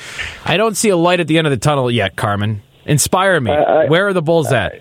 I 0.46 0.56
don't 0.56 0.76
see 0.76 0.88
a 0.88 0.96
light 0.96 1.20
at 1.20 1.26
the 1.26 1.36
end 1.36 1.46
of 1.46 1.50
the 1.50 1.58
tunnel 1.58 1.90
yet. 1.90 2.16
Carman, 2.16 2.62
inspire 2.86 3.38
me. 3.40 3.50
I- 3.52 3.84
Where 3.86 4.06
are 4.08 4.12
the 4.14 4.22
Bulls 4.22 4.50
at? 4.52 4.80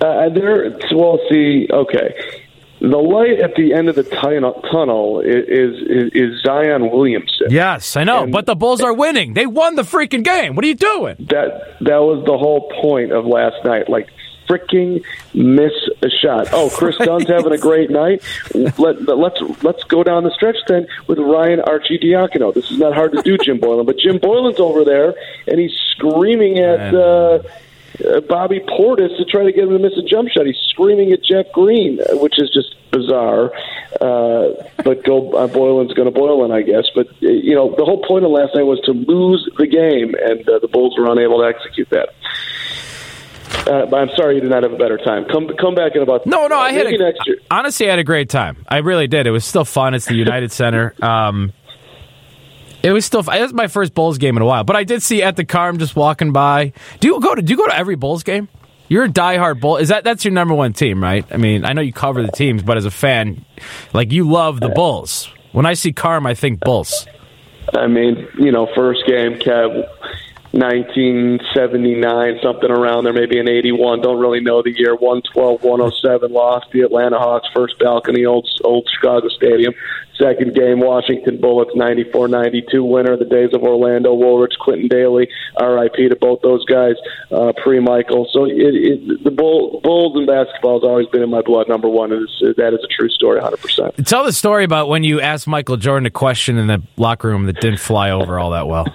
Uh, 0.00 0.28
there, 0.28 0.76
well, 0.94 1.18
see, 1.30 1.66
okay. 1.72 2.14
The 2.80 2.98
light 2.98 3.40
at 3.40 3.54
the 3.54 3.72
end 3.72 3.88
of 3.88 3.94
the 3.94 4.02
tunnel, 4.02 4.60
tunnel 4.70 5.20
is, 5.20 5.46
is 5.48 6.10
is 6.12 6.42
Zion 6.42 6.90
Williamson. 6.90 7.46
Yes, 7.48 7.96
I 7.96 8.04
know, 8.04 8.24
And- 8.24 8.32
but 8.32 8.44
the 8.44 8.54
Bulls 8.56 8.82
are 8.82 8.92
winning. 8.92 9.32
They 9.32 9.46
won 9.46 9.76
the 9.76 9.82
freaking 9.84 10.22
game. 10.22 10.54
What 10.54 10.66
are 10.66 10.68
you 10.68 10.74
doing? 10.74 11.16
That 11.30 11.78
that 11.80 12.02
was 12.02 12.22
the 12.26 12.36
whole 12.36 12.70
point 12.82 13.12
of 13.12 13.24
last 13.24 13.64
night. 13.64 13.88
Like 13.88 14.08
freaking 14.48 15.04
miss 15.32 15.72
a 16.02 16.08
shot. 16.10 16.48
Oh, 16.52 16.70
Kris 16.70 16.96
Dunn's 16.98 17.28
having 17.28 17.52
a 17.52 17.58
great 17.58 17.90
night. 17.90 18.22
Let, 18.54 19.02
let's 19.02 19.40
let's 19.62 19.84
go 19.84 20.02
down 20.02 20.24
the 20.24 20.30
stretch 20.30 20.56
then 20.68 20.86
with 21.06 21.18
Ryan 21.18 21.60
Arcidiacono. 21.60 22.54
This 22.54 22.70
is 22.70 22.78
not 22.78 22.94
hard 22.94 23.12
to 23.12 23.22
do, 23.22 23.38
Jim 23.38 23.58
Boylan, 23.58 23.86
but 23.86 23.98
Jim 23.98 24.18
Boylan's 24.18 24.60
over 24.60 24.84
there 24.84 25.14
and 25.46 25.58
he's 25.58 25.74
screaming 25.92 26.58
at. 26.58 26.94
Uh, 26.94 27.42
uh, 28.04 28.20
Bobby 28.22 28.58
Portis 28.58 29.16
to 29.18 29.24
try 29.24 29.44
to 29.44 29.52
get 29.52 29.64
him 29.64 29.70
to 29.70 29.78
miss 29.78 29.96
a 29.96 30.02
jump 30.02 30.28
shot. 30.28 30.46
He's 30.46 30.58
screaming 30.68 31.12
at 31.12 31.22
Jeff 31.22 31.52
Green, 31.52 32.00
which 32.14 32.40
is 32.40 32.50
just 32.50 32.74
bizarre. 32.90 33.52
Uh, 34.00 34.48
but 34.82 35.04
go 35.04 35.32
uh, 35.32 35.46
Boylan's 35.46 35.92
going 35.92 36.12
to 36.12 36.18
Boylan, 36.18 36.50
I 36.50 36.62
guess. 36.62 36.86
But 36.94 37.08
uh, 37.08 37.28
you 37.28 37.54
know, 37.54 37.74
the 37.76 37.84
whole 37.84 38.04
point 38.04 38.24
of 38.24 38.30
last 38.30 38.54
night 38.54 38.64
was 38.64 38.80
to 38.86 38.92
lose 38.92 39.48
the 39.58 39.66
game, 39.66 40.14
and 40.20 40.48
uh, 40.48 40.58
the 40.58 40.68
Bulls 40.68 40.98
were 40.98 41.10
unable 41.10 41.38
to 41.40 41.46
execute 41.46 41.90
that. 41.90 42.10
Uh, 43.66 43.86
but 43.86 43.96
I'm 43.96 44.10
sorry 44.16 44.34
you 44.34 44.40
did 44.42 44.50
not 44.50 44.62
have 44.62 44.72
a 44.72 44.76
better 44.76 44.98
time. 44.98 45.24
Come 45.24 45.48
come 45.58 45.74
back 45.74 45.92
in 45.94 46.02
about 46.02 46.26
No, 46.26 46.46
no, 46.48 46.58
I 46.58 46.72
had 46.72 46.86
a, 46.86 46.98
next 46.98 47.26
year. 47.26 47.38
honestly, 47.50 47.86
I 47.86 47.90
had 47.90 47.98
a 47.98 48.04
great 48.04 48.28
time. 48.28 48.64
I 48.68 48.78
really 48.78 49.06
did. 49.06 49.26
It 49.26 49.30
was 49.30 49.44
still 49.44 49.64
fun. 49.64 49.94
It's 49.94 50.04
the 50.06 50.14
United 50.14 50.52
Center. 50.60 50.94
Um, 51.02 51.52
it 52.82 52.92
was 52.92 53.06
still. 53.06 53.20
It 53.20 53.40
was 53.40 53.54
my 53.54 53.68
first 53.68 53.94
Bulls 53.94 54.18
game 54.18 54.36
in 54.36 54.42
a 54.42 54.46
while, 54.46 54.64
but 54.64 54.76
I 54.76 54.84
did 54.84 55.02
see 55.02 55.22
at 55.22 55.36
the 55.36 55.44
car. 55.46 55.68
I'm 55.68 55.78
just 55.78 55.96
walking 55.96 56.32
by. 56.32 56.72
Do 57.00 57.08
you 57.08 57.20
go 57.20 57.34
to? 57.34 57.40
Do 57.40 57.50
you 57.52 57.56
go 57.56 57.66
to 57.66 57.74
every 57.76 57.96
Bulls 57.96 58.22
game? 58.22 58.48
You're 58.88 59.04
a 59.04 59.08
diehard 59.08 59.60
Bull. 59.60 59.78
Is 59.78 59.88
that 59.88 60.04
that's 60.04 60.26
your 60.26 60.32
number 60.32 60.52
one 60.54 60.74
team, 60.74 61.02
right? 61.02 61.24
I 61.30 61.38
mean, 61.38 61.64
I 61.64 61.72
know 61.72 61.80
you 61.80 61.94
cover 61.94 62.20
the 62.20 62.30
teams, 62.32 62.62
but 62.62 62.76
as 62.76 62.84
a 62.84 62.90
fan, 62.90 63.42
like 63.94 64.12
you 64.12 64.28
love 64.28 64.60
the 64.60 64.68
Bulls. 64.68 65.30
When 65.52 65.64
I 65.64 65.72
see 65.72 65.92
Carm, 65.92 66.26
I 66.26 66.34
think 66.34 66.60
Bulls. 66.60 67.06
I 67.74 67.86
mean, 67.86 68.28
you 68.38 68.52
know, 68.52 68.68
first 68.74 69.06
game, 69.06 69.38
Kev, 69.38 69.88
1979, 70.54 72.38
something 72.40 72.70
around 72.70 73.04
there, 73.04 73.12
maybe 73.12 73.40
an 73.40 73.48
81. 73.48 74.02
Don't 74.02 74.20
really 74.20 74.40
know 74.40 74.62
the 74.62 74.70
year. 74.70 74.94
112, 74.94 75.64
107, 75.64 76.32
lost 76.32 76.66
the 76.72 76.82
Atlanta 76.82 77.18
Hawks, 77.18 77.48
first 77.52 77.76
balcony, 77.80 78.24
old 78.24 78.48
old 78.62 78.88
Chicago 78.88 79.28
Stadium. 79.28 79.74
Second 80.16 80.54
game, 80.54 80.78
Washington 80.78 81.40
Bullets, 81.40 81.72
94 81.74 82.28
92 82.28 82.84
winner. 82.84 83.16
The 83.16 83.24
days 83.24 83.50
of 83.52 83.64
Orlando 83.64 84.14
Woolridge, 84.14 84.56
Quintin 84.60 84.88
Dailey, 84.88 85.26
RIP 85.60 86.08
to 86.10 86.16
both 86.20 86.40
those 86.42 86.64
guys, 86.66 86.94
uh, 87.32 87.52
pre 87.56 87.80
Michael. 87.80 88.28
So 88.32 88.44
it, 88.44 88.54
it, 88.54 89.24
the 89.24 89.32
Bull, 89.32 89.80
Bulls 89.82 90.16
and 90.16 90.24
basketball 90.24 90.78
has 90.78 90.84
always 90.84 91.08
been 91.08 91.22
in 91.22 91.30
my 91.30 91.42
blood, 91.42 91.68
number 91.68 91.88
one. 91.88 92.12
Is, 92.12 92.30
that 92.56 92.74
is 92.74 92.84
a 92.84 92.88
true 92.96 93.08
story, 93.08 93.40
100%. 93.40 94.06
Tell 94.06 94.22
the 94.22 94.32
story 94.32 94.62
about 94.62 94.88
when 94.88 95.02
you 95.02 95.20
asked 95.20 95.48
Michael 95.48 95.78
Jordan 95.78 96.06
a 96.06 96.10
question 96.10 96.58
in 96.58 96.68
the 96.68 96.80
locker 96.96 97.26
room 97.26 97.46
that 97.46 97.60
didn't 97.60 97.80
fly 97.80 98.10
over 98.10 98.38
all 98.38 98.52
that 98.52 98.68
well. 98.68 98.86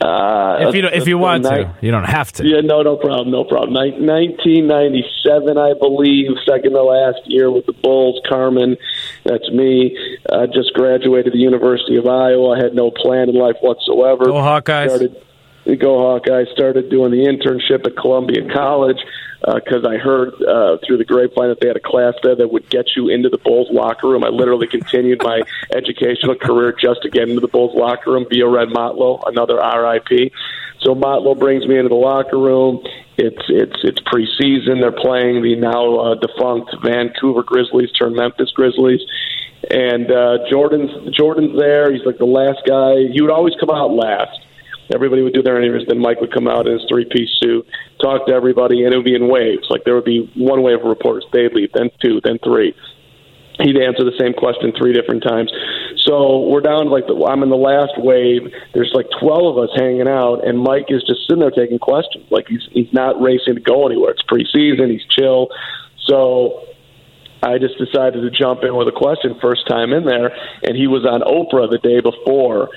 Uh, 0.00 0.68
If 0.68 0.74
you 0.74 0.80
don't, 0.82 0.94
if 0.94 1.06
you 1.06 1.18
want 1.18 1.44
to, 1.44 1.74
you 1.82 1.90
don't 1.90 2.04
have 2.04 2.32
to. 2.32 2.46
Yeah, 2.46 2.60
no, 2.62 2.80
no 2.82 2.96
problem, 2.96 3.30
no 3.30 3.44
problem. 3.44 3.74
Nin- 3.74 4.06
1997, 4.06 5.58
I 5.58 5.74
believe, 5.78 6.30
second 6.48 6.72
to 6.72 6.82
last 6.82 7.20
year 7.26 7.50
with 7.50 7.66
the 7.66 7.72
Bulls. 7.74 8.18
Carman, 8.28 8.76
that's 9.24 9.50
me. 9.50 9.96
Uh, 10.30 10.46
just 10.46 10.72
graduated 10.74 11.32
the 11.34 11.38
University 11.38 11.96
of 11.96 12.06
Iowa. 12.06 12.56
I 12.58 12.62
had 12.62 12.74
no 12.74 12.90
plan 12.90 13.28
in 13.28 13.34
life 13.34 13.56
whatsoever. 13.60 14.24
Go 14.24 14.32
Hawkeyes. 14.34 14.88
Started, 14.88 15.16
go 15.64 15.98
Hawkeyes. 15.98 16.52
Started 16.52 16.90
doing 16.90 17.10
the 17.10 17.26
internship 17.26 17.86
at 17.86 17.96
Columbia 17.96 18.52
College 18.52 18.98
because 19.54 19.84
I 19.86 19.96
heard 19.96 20.34
uh, 20.42 20.76
through 20.86 20.98
the 20.98 21.04
grapevine 21.04 21.48
that 21.48 21.60
they 21.60 21.68
had 21.68 21.76
a 21.76 21.80
class 21.80 22.14
there 22.22 22.36
that 22.36 22.52
would 22.52 22.68
get 22.68 22.94
you 22.94 23.08
into 23.08 23.28
the 23.28 23.38
Bulls 23.38 23.68
locker 23.70 24.08
room. 24.08 24.22
I 24.24 24.28
literally 24.28 24.66
continued 24.66 25.22
my 25.22 25.42
educational 25.74 26.34
career 26.34 26.72
just 26.78 27.02
to 27.02 27.10
get 27.10 27.28
into 27.28 27.40
the 27.40 27.48
Bulls 27.48 27.74
locker 27.74 28.12
room 28.12 28.26
via 28.28 28.46
Red 28.46 28.68
Mottlow, 28.68 29.22
another 29.26 29.56
RIP. 29.56 30.32
So 30.80 30.94
Mottlow 30.94 31.38
brings 31.38 31.66
me 31.66 31.76
into 31.76 31.88
the 31.88 31.94
locker 31.94 32.38
room. 32.38 32.82
It's 33.16 33.42
it's 33.48 33.76
it's 33.82 34.00
preseason. 34.00 34.80
They're 34.80 34.92
playing 34.92 35.42
the 35.42 35.56
now 35.56 35.96
uh, 35.96 36.14
defunct 36.14 36.74
Vancouver 36.82 37.42
Grizzlies 37.42 37.92
turned 37.92 38.16
Memphis 38.16 38.50
Grizzlies, 38.52 39.00
and 39.70 40.10
uh, 40.10 40.38
Jordan's 40.50 41.14
Jordan's 41.14 41.58
there. 41.58 41.92
He's 41.92 42.04
like 42.06 42.16
the 42.16 42.24
last 42.24 42.60
guy. 42.66 43.12
He 43.12 43.20
would 43.20 43.30
always 43.30 43.54
come 43.60 43.70
out 43.70 43.92
last. 43.92 44.38
Everybody 44.92 45.22
would 45.22 45.34
do 45.34 45.42
their 45.42 45.60
interviews. 45.60 45.86
Then 45.88 45.98
Mike 45.98 46.20
would 46.20 46.32
come 46.32 46.48
out 46.48 46.66
in 46.66 46.72
his 46.72 46.86
three 46.88 47.04
piece 47.04 47.30
suit, 47.40 47.66
talk 48.00 48.26
to 48.26 48.32
everybody, 48.32 48.84
and 48.84 48.92
it 48.92 48.96
would 48.96 49.04
be 49.04 49.14
in 49.14 49.28
waves. 49.28 49.66
Like 49.70 49.84
there 49.84 49.94
would 49.94 50.04
be 50.04 50.30
one 50.36 50.62
wave 50.62 50.80
of 50.80 50.86
reporters. 50.86 51.24
They'd 51.32 51.52
leave, 51.52 51.72
then 51.72 51.90
two, 52.02 52.20
then 52.24 52.38
three. 52.42 52.74
he'd 53.62 53.76
answer 53.76 54.04
the 54.04 54.16
same 54.18 54.32
question 54.32 54.72
three 54.76 54.92
different 54.92 55.22
times. 55.22 55.52
So 55.96 56.48
we're 56.48 56.62
down 56.62 56.86
to 56.86 56.90
like 56.90 57.06
the, 57.06 57.14
I'm 57.28 57.42
in 57.42 57.50
the 57.50 57.56
last 57.60 57.92
wave. 57.98 58.52
There's 58.74 58.90
like 58.94 59.06
12 59.20 59.56
of 59.56 59.62
us 59.62 59.70
hanging 59.76 60.08
out, 60.08 60.46
and 60.46 60.58
Mike 60.58 60.86
is 60.88 61.02
just 61.06 61.26
sitting 61.28 61.40
there 61.40 61.50
taking 61.50 61.78
questions. 61.78 62.26
Like 62.30 62.46
he's 62.48 62.66
he's 62.72 62.92
not 62.92 63.20
racing 63.20 63.54
to 63.56 63.60
go 63.60 63.86
anywhere. 63.86 64.12
It's 64.12 64.22
preseason. 64.22 64.90
He's 64.90 65.04
chill. 65.10 65.48
So 66.06 66.66
I 67.42 67.58
just 67.58 67.78
decided 67.78 68.20
to 68.22 68.30
jump 68.30 68.64
in 68.64 68.76
with 68.76 68.88
a 68.88 68.92
question 68.92 69.38
first 69.40 69.66
time 69.68 69.92
in 69.92 70.04
there, 70.04 70.32
and 70.62 70.76
he 70.76 70.86
was 70.86 71.04
on 71.06 71.20
Oprah 71.20 71.70
the 71.70 71.78
day 71.78 72.00
before, 72.00 72.70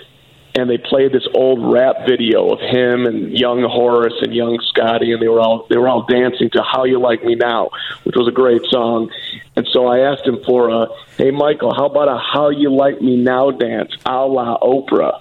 and 0.56 0.70
they 0.70 0.78
played 0.78 1.12
this 1.12 1.28
old 1.34 1.74
rap 1.74 2.06
video 2.08 2.50
of 2.50 2.60
him 2.60 3.06
and 3.06 3.32
young 3.38 3.64
Horace 3.64 4.14
and 4.22 4.34
young 4.34 4.60
Scotty, 4.70 5.12
and 5.12 5.22
they 5.22 5.28
were 5.28 5.40
all 5.40 5.66
they 5.70 5.78
were 5.78 5.88
all 5.88 6.04
dancing 6.04 6.50
to 6.52 6.62
"How 6.62 6.84
You 6.84 7.00
Like 7.00 7.24
Me 7.24 7.36
Now," 7.36 7.70
which 8.04 8.16
was 8.16 8.28
a 8.28 8.32
great 8.32 8.62
song. 8.70 9.10
And 9.56 9.68
so 9.72 9.88
I 9.88 10.00
asked 10.12 10.26
him 10.26 10.44
for 10.44 10.70
a, 10.70 10.88
"Hey 11.18 11.32
Michael, 11.32 11.74
how 11.74 11.86
about 11.86 12.08
a 12.08 12.18
How 12.18 12.50
You 12.50 12.72
Like 12.72 13.02
Me 13.02 13.18
Now 13.18 13.52
dance, 13.52 13.92
a 14.06 14.26
la 14.26 14.60
Oprah?" 14.60 15.20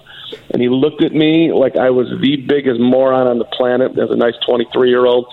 And 0.51 0.61
he 0.61 0.69
looked 0.69 1.03
at 1.03 1.13
me 1.13 1.51
like 1.51 1.75
I 1.77 1.89
was 1.89 2.09
the 2.09 2.37
biggest 2.37 2.79
moron 2.79 3.27
on 3.27 3.39
the 3.39 3.45
planet 3.45 3.97
as 3.97 4.11
a 4.11 4.15
nice 4.15 4.35
twenty 4.45 4.65
three 4.71 4.89
year 4.89 5.05
old, 5.05 5.27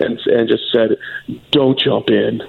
and 0.00 0.18
and 0.26 0.48
just 0.48 0.64
said, 0.72 0.96
"Don't 1.52 1.78
jump 1.78 2.10
in." 2.10 2.42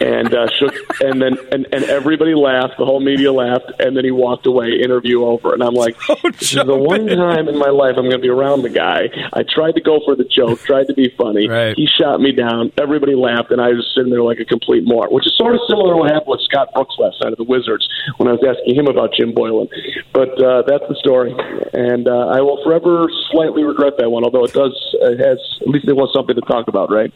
And 0.00 0.34
uh, 0.34 0.48
shook, 0.58 0.74
and 1.00 1.20
then 1.20 1.36
and, 1.52 1.66
and 1.72 1.84
everybody 1.84 2.34
laughed. 2.34 2.74
The 2.78 2.84
whole 2.84 3.00
media 3.00 3.32
laughed, 3.32 3.72
and 3.78 3.96
then 3.96 4.04
he 4.04 4.10
walked 4.10 4.46
away. 4.46 4.80
Interview 4.82 5.24
over, 5.24 5.54
and 5.54 5.62
I'm 5.62 5.74
like, 5.74 5.96
this 6.38 6.54
is 6.54 6.64
the 6.64 6.76
one 6.76 7.06
time 7.06 7.48
in 7.48 7.58
my 7.58 7.70
life 7.70 7.94
I'm 7.96 8.04
going 8.04 8.12
to 8.12 8.22
be 8.22 8.28
around 8.28 8.62
the 8.62 8.70
guy. 8.70 9.08
I 9.32 9.42
tried 9.42 9.74
to 9.74 9.80
go 9.80 10.00
for 10.04 10.14
the 10.14 10.24
joke, 10.24 10.60
tried 10.60 10.86
to 10.88 10.94
be 10.94 11.12
funny. 11.16 11.48
Right. 11.48 11.76
He 11.76 11.86
shot 11.86 12.20
me 12.20 12.32
down. 12.32 12.72
Everybody 12.78 13.14
laughed, 13.14 13.50
and 13.50 13.60
I 13.60 13.68
was 13.68 13.90
sitting 13.94 14.10
there 14.10 14.22
like 14.22 14.40
a 14.40 14.44
complete 14.44 14.84
moron, 14.84 15.12
which 15.12 15.26
is 15.26 15.36
sort 15.36 15.54
of 15.54 15.60
similar 15.68 15.94
to 15.94 15.98
what 15.98 16.10
happened 16.10 16.30
with 16.30 16.40
Scott 16.42 16.72
Brooks 16.74 16.94
last 16.98 17.20
night 17.22 17.32
at 17.32 17.38
the 17.38 17.44
Wizards 17.44 17.88
when 18.16 18.28
I 18.28 18.32
was 18.32 18.44
asking 18.46 18.76
him 18.76 18.86
about 18.86 19.12
Jim 19.14 19.34
Boylan. 19.34 19.68
But 20.12 20.40
uh, 20.42 20.62
that's 20.66 20.84
the 20.88 20.96
story, 20.98 21.34
and 21.72 22.08
uh, 22.08 22.28
I 22.28 22.40
will 22.40 22.62
forever 22.64 23.08
slightly 23.30 23.64
regret 23.64 23.94
that 23.98 24.10
one. 24.10 24.24
Although 24.24 24.44
it 24.44 24.52
does, 24.52 24.74
it 25.00 25.18
has 25.18 25.38
at 25.60 25.68
least 25.68 25.88
it 25.88 25.96
was 25.96 26.10
something 26.14 26.34
to 26.34 26.42
talk 26.42 26.68
about, 26.68 26.90
right? 26.90 27.12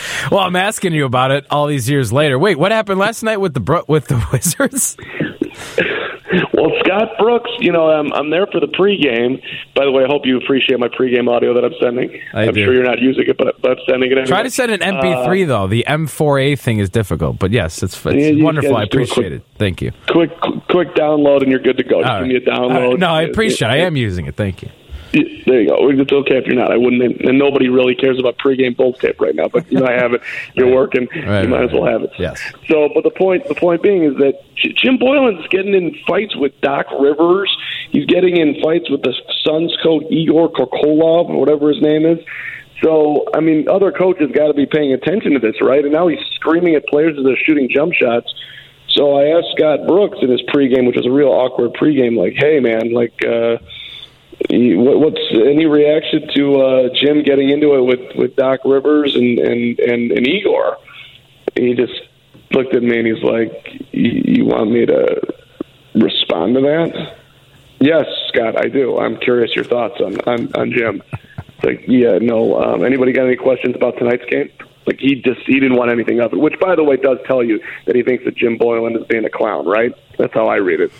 Well, 0.30 0.40
I'm 0.40 0.56
asking 0.56 0.92
you 0.92 1.04
about 1.06 1.30
it 1.30 1.46
all 1.50 1.66
these 1.66 1.88
years 1.88 2.12
later. 2.12 2.38
Wait, 2.38 2.58
what 2.58 2.72
happened 2.72 2.98
last 2.98 3.22
night 3.22 3.38
with 3.38 3.54
the 3.54 3.60
Bro- 3.60 3.84
with 3.88 4.06
the 4.08 4.16
Wizards? 4.32 4.96
Well, 6.52 6.70
Scott 6.84 7.10
Brooks, 7.18 7.50
you 7.60 7.72
know, 7.72 7.88
I'm, 7.88 8.12
I'm 8.12 8.30
there 8.30 8.46
for 8.46 8.60
the 8.60 8.66
pregame. 8.66 9.40
By 9.74 9.84
the 9.84 9.92
way, 9.92 10.02
I 10.04 10.06
hope 10.06 10.22
you 10.26 10.36
appreciate 10.38 10.78
my 10.80 10.88
pregame 10.88 11.28
audio 11.30 11.54
that 11.54 11.64
I'm 11.64 11.72
sending. 11.80 12.20
I 12.34 12.44
am 12.44 12.54
sure 12.54 12.74
you're 12.74 12.82
not 12.84 12.98
using 13.00 13.24
it, 13.26 13.38
but, 13.38 13.60
but 13.62 13.72
I'm 13.72 13.76
sending 13.88 14.10
it 14.10 14.18
anyway. 14.18 14.26
Try 14.26 14.42
to 14.42 14.50
send 14.50 14.72
an 14.72 14.80
MP3 14.80 15.44
Uh, 15.44 15.46
though. 15.46 15.66
The 15.68 15.84
M4A 15.88 16.58
thing 16.58 16.78
is 16.78 16.90
difficult, 16.90 17.38
but 17.38 17.52
yes, 17.52 17.82
it's, 17.82 17.94
it's 18.04 18.36
Yeah, 18.36 18.44
wonderful. 18.44 18.76
I 18.76 18.82
appreciate 18.82 19.14
quick- 19.14 19.32
it. 19.32 19.42
Thank 19.58 19.80
you. 19.82 19.92
quick, 20.10 20.30
quick 20.68 20.94
download, 20.94 21.42
and 21.42 21.50
you're 21.50 21.60
good 21.60 21.78
to 21.78 21.84
go. 21.84 22.02
All 22.02 22.18
give 22.20 22.28
me 22.28 22.36
a 22.36 22.40
download. 22.40 22.90
right. 22.90 22.98
No, 22.98 23.08
I 23.10 23.22
appreciate. 23.22 23.68
it. 23.68 23.72
I 23.72 23.76
am 23.78 23.96
using 23.96 24.26
it. 24.26 24.34
Thank 24.36 24.62
you. 24.62 24.70
There 25.46 25.60
you 25.60 25.68
go. 25.68 25.88
It's 25.88 26.12
okay 26.12 26.36
if 26.36 26.46
you're 26.46 26.56
not. 26.56 26.72
I 26.72 26.76
wouldn't, 26.76 27.22
and 27.22 27.38
nobody 27.38 27.68
really 27.68 27.94
cares 27.94 28.18
about 28.18 28.36
pregame 28.38 28.76
Bulls 28.76 28.98
tape 28.98 29.20
right 29.20 29.34
now. 29.34 29.48
But 29.48 29.70
you 29.70 29.78
know, 29.78 29.86
I 29.86 29.92
have 29.92 30.12
it. 30.12 30.22
You're 30.54 30.74
working. 30.74 31.08
Right, 31.14 31.42
you 31.42 31.48
might 31.48 31.60
right, 31.60 31.64
as 31.64 31.72
well 31.72 31.84
right. 31.84 31.92
have 31.92 32.02
it. 32.02 32.10
Yes. 32.18 32.40
So, 32.68 32.90
but 32.94 33.04
the 33.04 33.10
point, 33.10 33.48
the 33.48 33.54
point 33.54 33.82
being 33.82 34.04
is 34.04 34.16
that 34.16 34.34
Jim 34.56 34.98
Boylan's 34.98 35.46
getting 35.48 35.74
in 35.74 35.94
fights 36.06 36.36
with 36.36 36.60
Doc 36.60 36.86
Rivers. 36.98 37.54
He's 37.90 38.06
getting 38.06 38.36
in 38.36 38.60
fights 38.62 38.90
with 38.90 39.02
the 39.02 39.14
Suns 39.44 39.76
coach 39.82 40.04
Igor 40.10 40.52
Kokoskov, 40.52 41.28
whatever 41.28 41.70
his 41.70 41.80
name 41.80 42.04
is. 42.04 42.18
So, 42.82 43.24
I 43.32 43.40
mean, 43.40 43.68
other 43.70 43.90
coaches 43.90 44.30
got 44.34 44.48
to 44.48 44.54
be 44.54 44.66
paying 44.66 44.92
attention 44.92 45.32
to 45.32 45.38
this, 45.38 45.54
right? 45.62 45.82
And 45.82 45.92
now 45.92 46.08
he's 46.08 46.20
screaming 46.34 46.74
at 46.74 46.86
players 46.86 47.16
as 47.16 47.24
they're 47.24 47.38
shooting 47.38 47.70
jump 47.70 47.94
shots. 47.94 48.34
So 48.88 49.16
I 49.16 49.38
asked 49.38 49.48
Scott 49.56 49.86
Brooks 49.86 50.18
in 50.20 50.30
his 50.30 50.42
pregame, 50.42 50.86
which 50.86 50.96
was 50.96 51.06
a 51.06 51.10
real 51.10 51.28
awkward 51.28 51.72
pregame, 51.72 52.18
like, 52.18 52.34
"Hey, 52.36 52.60
man, 52.60 52.92
like." 52.92 53.24
uh 53.24 53.58
what's 54.50 55.20
any 55.32 55.66
reaction 55.66 56.28
to 56.34 56.60
uh, 56.60 56.88
Jim 56.94 57.22
getting 57.22 57.50
into 57.50 57.74
it 57.74 57.82
with, 57.82 58.16
with 58.16 58.36
Doc 58.36 58.60
Rivers 58.64 59.16
and, 59.16 59.38
and, 59.38 59.78
and, 59.80 60.12
and 60.12 60.26
Igor? 60.26 60.78
He 61.54 61.74
just 61.74 61.94
looked 62.52 62.74
at 62.74 62.82
me 62.82 62.98
and 62.98 63.06
he's 63.06 63.22
like, 63.22 63.86
"You 63.92 64.44
want 64.44 64.70
me 64.70 64.86
to 64.86 65.22
respond 65.94 66.54
to 66.54 66.60
that?" 66.60 67.16
Yes, 67.78 68.06
Scott, 68.28 68.58
I 68.58 68.68
do. 68.68 68.98
I'm 68.98 69.16
curious 69.16 69.54
your 69.54 69.64
thoughts 69.64 70.00
on 70.00 70.20
on, 70.22 70.54
on 70.54 70.70
Jim. 70.70 71.02
It's 71.12 71.64
like, 71.64 71.84
yeah, 71.88 72.18
no. 72.20 72.60
Um, 72.60 72.84
anybody 72.84 73.12
got 73.12 73.26
any 73.26 73.36
questions 73.36 73.74
about 73.74 73.96
tonight's 73.96 74.24
game? 74.26 74.50
Like 74.86 75.00
he 75.00 75.16
just 75.16 75.40
he 75.46 75.58
didn't 75.58 75.76
want 75.76 75.90
anything 75.90 76.20
of 76.20 76.32
it. 76.32 76.38
Which, 76.38 76.60
by 76.60 76.76
the 76.76 76.84
way, 76.84 76.96
does 76.96 77.18
tell 77.26 77.42
you 77.42 77.60
that 77.86 77.96
he 77.96 78.02
thinks 78.02 78.24
that 78.24 78.36
Jim 78.36 78.56
Boylan 78.56 78.96
is 78.96 79.06
being 79.06 79.24
a 79.24 79.30
clown, 79.30 79.66
right? 79.66 79.92
That's 80.18 80.32
how 80.32 80.46
I 80.46 80.56
read 80.56 80.80
it. 80.80 80.92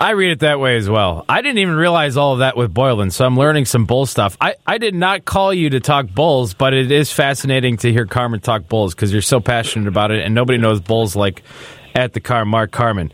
I 0.00 0.10
read 0.10 0.30
it 0.30 0.40
that 0.40 0.60
way 0.60 0.76
as 0.76 0.88
well. 0.88 1.24
I 1.28 1.42
didn't 1.42 1.58
even 1.58 1.74
realize 1.74 2.16
all 2.16 2.34
of 2.34 2.38
that 2.40 2.56
with 2.56 2.72
Boylan, 2.72 3.10
so 3.10 3.24
I'm 3.24 3.36
learning 3.36 3.64
some 3.64 3.84
bull 3.84 4.06
stuff. 4.06 4.36
I, 4.40 4.54
I 4.66 4.78
did 4.78 4.94
not 4.94 5.24
call 5.24 5.52
you 5.52 5.70
to 5.70 5.80
talk 5.80 6.08
bulls, 6.08 6.54
but 6.54 6.72
it 6.72 6.92
is 6.92 7.10
fascinating 7.10 7.78
to 7.78 7.92
hear 7.92 8.06
Carman 8.06 8.40
talk 8.40 8.68
bulls 8.68 8.94
because 8.94 9.12
you're 9.12 9.22
so 9.22 9.40
passionate 9.40 9.88
about 9.88 10.10
it, 10.10 10.24
and 10.24 10.34
nobody 10.34 10.58
knows 10.58 10.80
bulls 10.80 11.16
like 11.16 11.42
at 11.94 12.12
the 12.12 12.20
Carm, 12.20 12.48
Mark 12.48 12.70
Carman. 12.70 13.10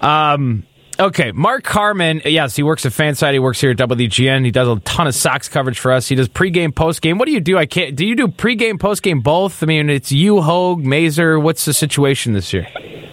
Um, 0.00 0.64
okay, 1.02 1.32
Mark 1.32 1.64
Carman, 1.64 2.22
yes, 2.24 2.56
he 2.56 2.62
works 2.62 2.86
at 2.86 2.92
Fansided. 2.92 3.32
He 3.32 3.38
works 3.38 3.60
here 3.60 3.70
at 3.70 3.76
WGN. 3.76 4.44
He 4.44 4.50
does 4.50 4.68
a 4.68 4.80
ton 4.80 5.06
of 5.06 5.14
Sox 5.14 5.48
coverage 5.48 5.78
for 5.78 5.92
us. 5.92 6.08
He 6.08 6.14
does 6.14 6.28
pregame, 6.28 6.70
postgame. 6.70 7.18
What 7.18 7.26
do 7.26 7.32
you 7.32 7.40
do? 7.40 7.58
I 7.58 7.66
can't. 7.66 7.96
Do 7.96 8.06
you 8.06 8.14
do 8.14 8.28
pregame, 8.28 8.74
postgame, 8.74 9.22
both? 9.22 9.62
I 9.62 9.66
mean, 9.66 9.90
it's 9.90 10.12
you, 10.12 10.40
Hogue, 10.42 10.84
Mazer. 10.84 11.38
What's 11.38 11.64
the 11.64 11.74
situation 11.74 12.32
this 12.32 12.52
year? 12.52 12.66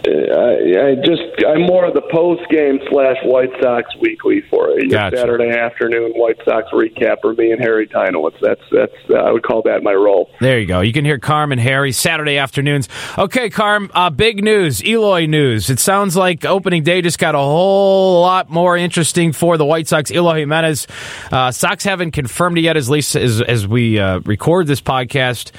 I, 0.09 0.91
I 0.91 0.95
just 0.95 1.21
I'm 1.47 1.61
more 1.63 1.85
of 1.85 1.93
the 1.93 2.01
post 2.11 2.49
game 2.49 2.79
slash 2.89 3.17
White 3.23 3.51
Sox 3.61 3.93
weekly 4.01 4.41
for 4.49 4.69
it. 4.71 4.89
Gotcha. 4.89 5.17
Saturday 5.17 5.49
afternoon 5.49 6.11
White 6.13 6.37
Sox 6.45 6.67
recap 6.71 7.17
for 7.21 7.33
me 7.33 7.51
and 7.51 7.61
Harry 7.61 7.87
Teinowitz. 7.87 8.39
That's 8.41 8.61
that's 8.71 8.93
uh, 9.09 9.15
I 9.15 9.31
would 9.31 9.43
call 9.43 9.61
that 9.63 9.83
my 9.83 9.93
role. 9.93 10.29
There 10.39 10.59
you 10.59 10.65
go. 10.65 10.81
You 10.81 10.93
can 10.93 11.05
hear 11.05 11.19
Carm 11.19 11.51
and 11.51 11.59
Harry 11.59 11.91
Saturday 11.91 12.37
afternoons. 12.37 12.87
Okay, 13.17 13.49
Carm, 13.49 13.91
uh, 13.93 14.09
big 14.09 14.43
news, 14.43 14.83
Eloy 14.83 15.25
news. 15.25 15.69
It 15.69 15.79
sounds 15.79 16.15
like 16.15 16.45
opening 16.45 16.83
day 16.83 17.01
just 17.01 17.19
got 17.19 17.35
a 17.35 17.39
whole 17.79 18.21
lot 18.21 18.49
more 18.49 18.75
interesting 18.75 19.31
for 19.31 19.57
the 19.57 19.65
White 19.65 19.87
Sox. 19.87 20.11
Eloy 20.11 20.39
Jimenez. 20.39 20.87
Uh, 21.31 21.51
Sox 21.51 21.83
haven't 21.83 22.11
confirmed 22.11 22.57
it 22.57 22.61
yet, 22.61 22.75
as 22.75 22.89
least 22.89 23.15
as, 23.15 23.41
as 23.41 23.65
we 23.65 23.99
uh, 23.99 24.19
record 24.19 24.67
this 24.67 24.81
podcast. 24.81 25.51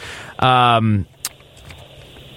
Um, 0.42 1.06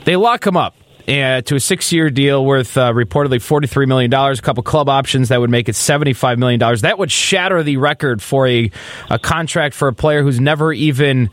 they 0.06 0.16
lock 0.16 0.46
him 0.46 0.58
up. 0.58 0.76
Uh, 1.06 1.42
to 1.42 1.56
a 1.56 1.60
six-year 1.60 2.10
deal 2.10 2.46
worth 2.46 2.78
uh, 2.78 2.94
reportedly 2.94 3.36
$43 3.36 3.90
million, 3.90 4.14
a 4.14 4.38
couple 4.38 4.64
club 4.64 4.88
options 4.88 5.28
that 5.28 5.42
would 5.42 5.50
make 5.50 5.68
it 5.68 5.74
$75 5.74 6.38
million. 6.38 6.62
That 6.80 6.98
would 6.98 7.12
shatter 7.12 7.62
the 7.62 7.76
record 7.76 8.22
for 8.22 8.48
a, 8.48 8.72
a 9.10 9.20
contract 9.20 9.76
for 9.76 9.90
a 9.90 9.94
player 9.94 10.24
who's 10.24 10.40
never 10.40 10.72
even 10.72 11.30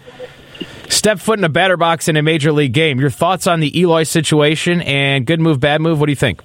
stepped 0.88 1.20
foot 1.20 1.38
in 1.38 1.44
a 1.44 1.48
batter 1.48 1.76
box 1.76 2.08
in 2.08 2.16
a 2.16 2.22
major 2.22 2.50
league 2.50 2.72
game. 2.72 2.98
Your 2.98 3.10
thoughts 3.10 3.46
on 3.46 3.60
the 3.60 3.78
Eloy 3.78 4.02
situation 4.02 4.80
and 4.80 5.24
good 5.24 5.40
move, 5.40 5.60
bad 5.60 5.80
move? 5.80 6.00
What 6.00 6.06
do 6.06 6.12
you 6.12 6.16
think? 6.16 6.42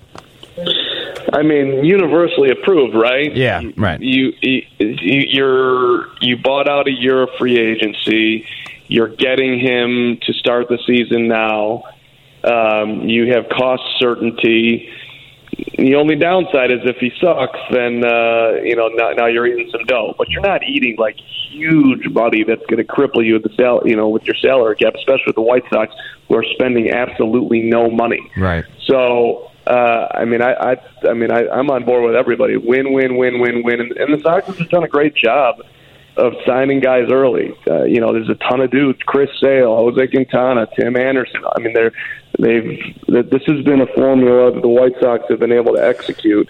I 1.33 1.41
mean, 1.41 1.83
universally 1.83 2.51
approved, 2.51 2.95
right? 2.95 3.35
Yeah, 3.35 3.61
right. 3.77 3.99
You, 3.99 4.33
you 4.41 4.61
you're 4.79 6.07
you 6.21 6.37
bought 6.37 6.67
out 6.67 6.87
a 6.87 6.91
year 6.91 7.23
of 7.23 7.29
free 7.37 7.57
agency. 7.57 8.47
You're 8.87 9.09
getting 9.09 9.59
him 9.59 10.19
to 10.21 10.33
start 10.33 10.67
the 10.69 10.77
season 10.85 11.27
now. 11.27 11.83
Um, 12.43 13.09
you 13.09 13.33
have 13.33 13.49
cost 13.49 13.83
certainty. 13.97 14.89
The 15.77 15.95
only 15.95 16.15
downside 16.15 16.69
is 16.69 16.81
if 16.83 16.97
he 16.97 17.11
sucks, 17.19 17.59
then 17.71 18.03
uh, 18.03 18.59
you 18.63 18.75
know 18.75 18.89
now, 18.89 19.11
now 19.11 19.25
you're 19.25 19.47
eating 19.47 19.69
some 19.71 19.85
dough. 19.85 20.13
But 20.17 20.29
you're 20.29 20.41
not 20.41 20.63
eating 20.63 20.95
like 20.97 21.15
huge 21.49 22.07
money 22.09 22.43
that's 22.43 22.65
going 22.67 22.77
to 22.77 22.83
cripple 22.83 23.25
you 23.25 23.33
with 23.33 23.43
the 23.43 23.55
sal- 23.55 23.87
you 23.87 23.95
know 23.95 24.09
with 24.09 24.25
your 24.25 24.35
salary 24.35 24.75
cap, 24.75 24.93
especially 24.95 25.23
with 25.27 25.35
the 25.35 25.41
White 25.41 25.63
Sox 25.69 25.93
who 26.27 26.35
are 26.35 26.43
spending 26.53 26.91
absolutely 26.91 27.61
no 27.61 27.89
money. 27.89 28.31
Right. 28.37 28.65
So 28.85 29.44
uh, 29.67 30.07
I 30.13 30.25
mean, 30.25 30.41
I, 30.41 30.53
I, 30.53 30.75
I 31.09 31.13
mean, 31.13 31.31
I, 31.31 31.47
I'm 31.47 31.69
on 31.71 31.85
board 31.85 32.03
with 32.03 32.15
everybody. 32.15 32.57
Win, 32.57 32.93
win, 32.93 33.17
win, 33.17 33.39
win, 33.39 33.63
win, 33.63 33.81
and, 33.81 33.91
and 33.93 34.13
the 34.13 34.21
Sox 34.21 34.47
have 34.47 34.57
just 34.57 34.71
done 34.71 34.83
a 34.83 34.87
great 34.87 35.15
job 35.15 35.61
of 36.17 36.33
signing 36.45 36.79
guys 36.79 37.09
early. 37.11 37.53
Uh, 37.67 37.83
you 37.83 37.99
know, 37.99 38.13
there's 38.13 38.29
a 38.29 38.35
ton 38.35 38.61
of 38.61 38.71
dudes: 38.71 38.99
Chris 39.05 39.29
Sale, 39.41 39.75
Jose 39.75 40.07
Quintana, 40.07 40.67
Tim 40.77 40.95
Anderson. 40.95 41.41
I 41.55 41.59
mean, 41.59 41.73
they're 41.73 41.91
they've 42.39 42.79
this 43.07 43.43
has 43.47 43.63
been 43.65 43.81
a 43.81 43.87
formula 43.87 44.53
that 44.53 44.61
the 44.61 44.67
White 44.67 44.93
Sox 45.01 45.23
have 45.29 45.39
been 45.39 45.51
able 45.51 45.75
to 45.75 45.83
execute. 45.85 46.47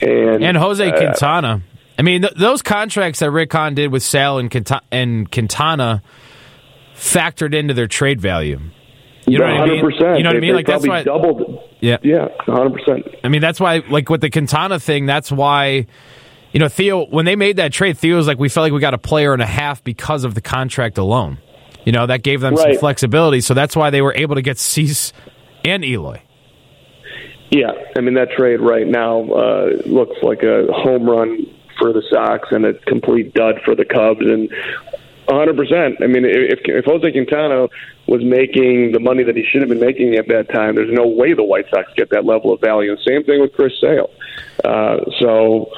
And 0.00 0.44
And 0.44 0.56
Jose 0.56 0.86
uh, 0.86 0.96
Quintana. 0.96 1.62
I 1.98 2.02
mean, 2.02 2.22
th- 2.22 2.34
those 2.34 2.62
contracts 2.62 3.20
that 3.20 3.30
Rick 3.30 3.52
Hahn 3.52 3.74
did 3.74 3.90
with 3.90 4.02
Sale 4.02 4.38
and, 4.38 4.50
Quinta- 4.50 4.82
and 4.92 5.30
Quintana 5.30 6.02
factored 6.94 7.54
into 7.54 7.72
their 7.72 7.86
trade 7.86 8.20
value. 8.20 8.60
You 9.26 9.38
know 9.38 9.44
what 9.46 9.54
I 9.54 9.66
mean? 9.66 9.76
You 9.76 10.22
know 10.22 10.28
what 10.28 10.36
I 10.36 10.40
mean? 10.40 10.54
Like 10.54 10.66
that's 10.66 10.86
why. 10.86 11.02
doubled. 11.02 11.55
Yeah. 11.86 11.98
Yeah, 12.02 12.28
100. 12.46 12.72
percent 12.72 13.06
I 13.22 13.28
mean, 13.28 13.40
that's 13.40 13.60
why, 13.60 13.78
like 13.88 14.10
with 14.10 14.20
the 14.20 14.28
Quintana 14.28 14.80
thing, 14.80 15.06
that's 15.06 15.30
why, 15.30 15.86
you 16.50 16.58
know, 16.58 16.68
Theo, 16.68 17.06
when 17.06 17.24
they 17.26 17.36
made 17.36 17.58
that 17.58 17.72
trade, 17.72 17.96
Theo 17.96 18.16
was 18.16 18.26
like, 18.26 18.40
we 18.40 18.48
felt 18.48 18.64
like 18.64 18.72
we 18.72 18.80
got 18.80 18.94
a 18.94 18.98
player 18.98 19.32
and 19.32 19.40
a 19.40 19.46
half 19.46 19.84
because 19.84 20.24
of 20.24 20.34
the 20.34 20.40
contract 20.40 20.98
alone. 20.98 21.38
You 21.84 21.92
know, 21.92 22.06
that 22.06 22.24
gave 22.24 22.40
them 22.40 22.56
some 22.56 22.76
flexibility. 22.78 23.40
So 23.40 23.54
that's 23.54 23.76
why 23.76 23.90
they 23.90 24.02
were 24.02 24.14
able 24.14 24.34
to 24.34 24.42
get 24.42 24.58
Cease 24.58 25.12
and 25.64 25.84
Eloy. 25.84 26.20
Yeah, 27.50 27.70
I 27.96 28.00
mean 28.00 28.14
that 28.14 28.32
trade 28.32 28.60
right 28.60 28.88
now 28.88 29.22
uh, 29.30 29.70
looks 29.86 30.16
like 30.22 30.42
a 30.42 30.66
home 30.72 31.08
run 31.08 31.46
for 31.78 31.92
the 31.92 32.02
Sox 32.10 32.48
and 32.50 32.66
a 32.66 32.74
complete 32.74 33.32
dud 33.34 33.60
for 33.64 33.76
the 33.76 33.84
Cubs. 33.84 34.22
And 34.22 34.50
100. 35.26 35.56
percent 35.56 35.96
I 36.02 36.06
mean, 36.06 36.24
if 36.24 36.60
if 36.64 36.84
Jose 36.84 37.10
Quintana 37.10 37.68
was 38.06 38.22
making 38.22 38.92
the 38.92 39.00
money 39.00 39.22
that 39.24 39.36
he 39.36 39.44
should 39.44 39.60
have 39.60 39.68
been 39.68 39.80
making 39.80 40.14
at 40.14 40.28
that 40.28 40.48
time, 40.50 40.74
there's 40.74 40.92
no 40.92 41.06
way 41.06 41.34
the 41.34 41.42
White 41.42 41.66
Sox 41.70 41.92
get 41.96 42.10
that 42.10 42.24
level 42.24 42.52
of 42.52 42.60
value. 42.60 42.92
And 42.92 43.00
same 43.00 43.24
thing 43.24 43.40
with 43.40 43.52
Chris 43.52 43.72
Sale. 43.80 44.10
Uh, 44.64 44.98
so 45.20 45.70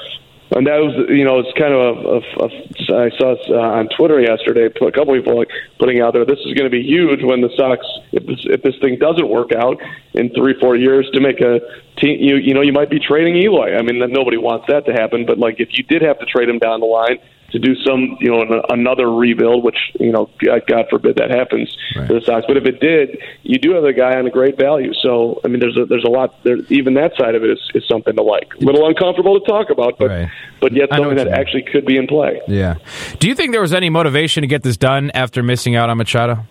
and 0.51 0.67
that 0.67 0.81
was 0.81 0.95
you 1.09 1.25
know 1.25 1.41
it's 1.41 1.53
kind 1.59 1.75
of 1.75 1.81
a, 1.81 2.09
a, 2.09 2.47
a 2.47 3.07
I 3.07 3.11
saw 3.19 3.37
uh, 3.51 3.79
on 3.79 3.89
Twitter 3.97 4.21
yesterday 4.21 4.67
a 4.67 4.93
couple 4.93 5.15
people 5.15 5.37
like 5.37 5.51
putting 5.79 6.01
out 6.01 6.15
there 6.15 6.25
this 6.25 6.39
is 6.41 6.55
going 6.55 6.65
to 6.65 6.71
be 6.71 6.83
huge 6.83 7.23
when 7.23 7.41
the 7.41 7.51
Sox 7.57 7.85
if 8.13 8.25
this 8.25 8.41
if 8.45 8.63
this 8.63 8.75
thing 8.81 8.99
doesn't 8.99 9.29
work 9.29 9.53
out 9.53 9.77
in 10.15 10.31
three 10.31 10.55
four 10.59 10.77
years 10.77 11.09
to 11.13 11.21
make 11.21 11.41
a 11.41 11.61
team 11.99 12.19
you 12.21 12.37
you 12.37 12.55
know 12.55 12.63
you 12.63 12.73
might 12.73 12.89
be 12.89 12.99
trading 12.99 13.37
Eloy 13.37 13.77
I 13.77 13.83
mean 13.83 13.99
nobody 14.11 14.39
wants 14.39 14.67
that 14.69 14.87
to 14.87 14.93
happen 14.93 15.27
but 15.27 15.39
like 15.39 15.61
if 15.61 15.69
you 15.73 15.85
did 15.85 16.03
have 16.03 16.19
to 16.21 16.27
trade 16.27 16.49
him 16.49 16.59
down 16.59 16.81
the 16.81 16.87
line 16.87 17.19
to 17.51 17.59
do 17.59 17.75
some, 17.77 18.19
you 18.21 18.31
know, 18.31 18.63
another 18.69 19.11
rebuild, 19.11 19.65
which 19.65 19.79
you 19.99 20.13
know, 20.13 20.31
God 20.43 20.87
forbid 20.91 21.17
that 21.17 21.31
happens 21.31 21.75
right. 21.97 22.07
for 22.07 22.15
the 22.15 22.21
Sox. 22.21 22.45
But 22.47 22.57
if 22.59 22.65
it 22.65 22.81
did, 22.81 23.19
you 23.43 23.59
do 23.59 23.73
have 23.73 23.85
a 23.85 23.93
guy 23.93 24.19
on 24.19 24.27
a 24.27 24.31
great 24.31 24.59
value. 24.59 24.93
So 25.03 25.41
I 25.45 25.49
mean, 25.49 25.61
there's 25.61 25.77
a 25.77 25.87
there's 25.87 26.05
a 26.05 26.11
lot 26.11 26.43
there. 26.45 26.59
Even 26.69 26.95
that 26.95 27.13
side 27.19 27.35
of 27.35 27.45
it 27.45 27.51
is, 27.51 27.71
is 27.75 27.85
something 27.89 28.15
to 28.15 28.23
like. 28.23 28.55
A 28.55 28.65
little 28.65 28.87
uncomfortable 28.87 29.41
to 29.41 29.47
talk 29.47 29.71
about, 29.71 29.99
but 29.99 30.09
right. 30.09 30.31
but 30.61 30.73
yet 30.73 30.91
something 30.91 31.17
that 31.17 31.29
actually 31.29 31.63
could 31.63 31.87
be 31.87 31.97
in 31.97 32.07
play. 32.07 32.41
Yeah. 32.49 32.77
Do 33.19 33.29
you 33.29 33.35
think 33.35 33.53
there 33.53 33.63
was 33.63 33.75
any 33.75 33.89
motivation 33.89 34.43
to 34.43 34.47
get 34.47 34.63
this 34.63 34.77
done 34.77 35.11
after 35.13 35.43
missing 35.43 35.75
out 35.75 35.89
on 35.89 35.97
Machado? 35.97 36.45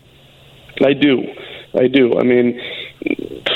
I 0.83 0.93
do. 0.93 1.23
I 1.73 1.87
do. 1.87 2.17
I 2.17 2.23
mean, 2.23 2.59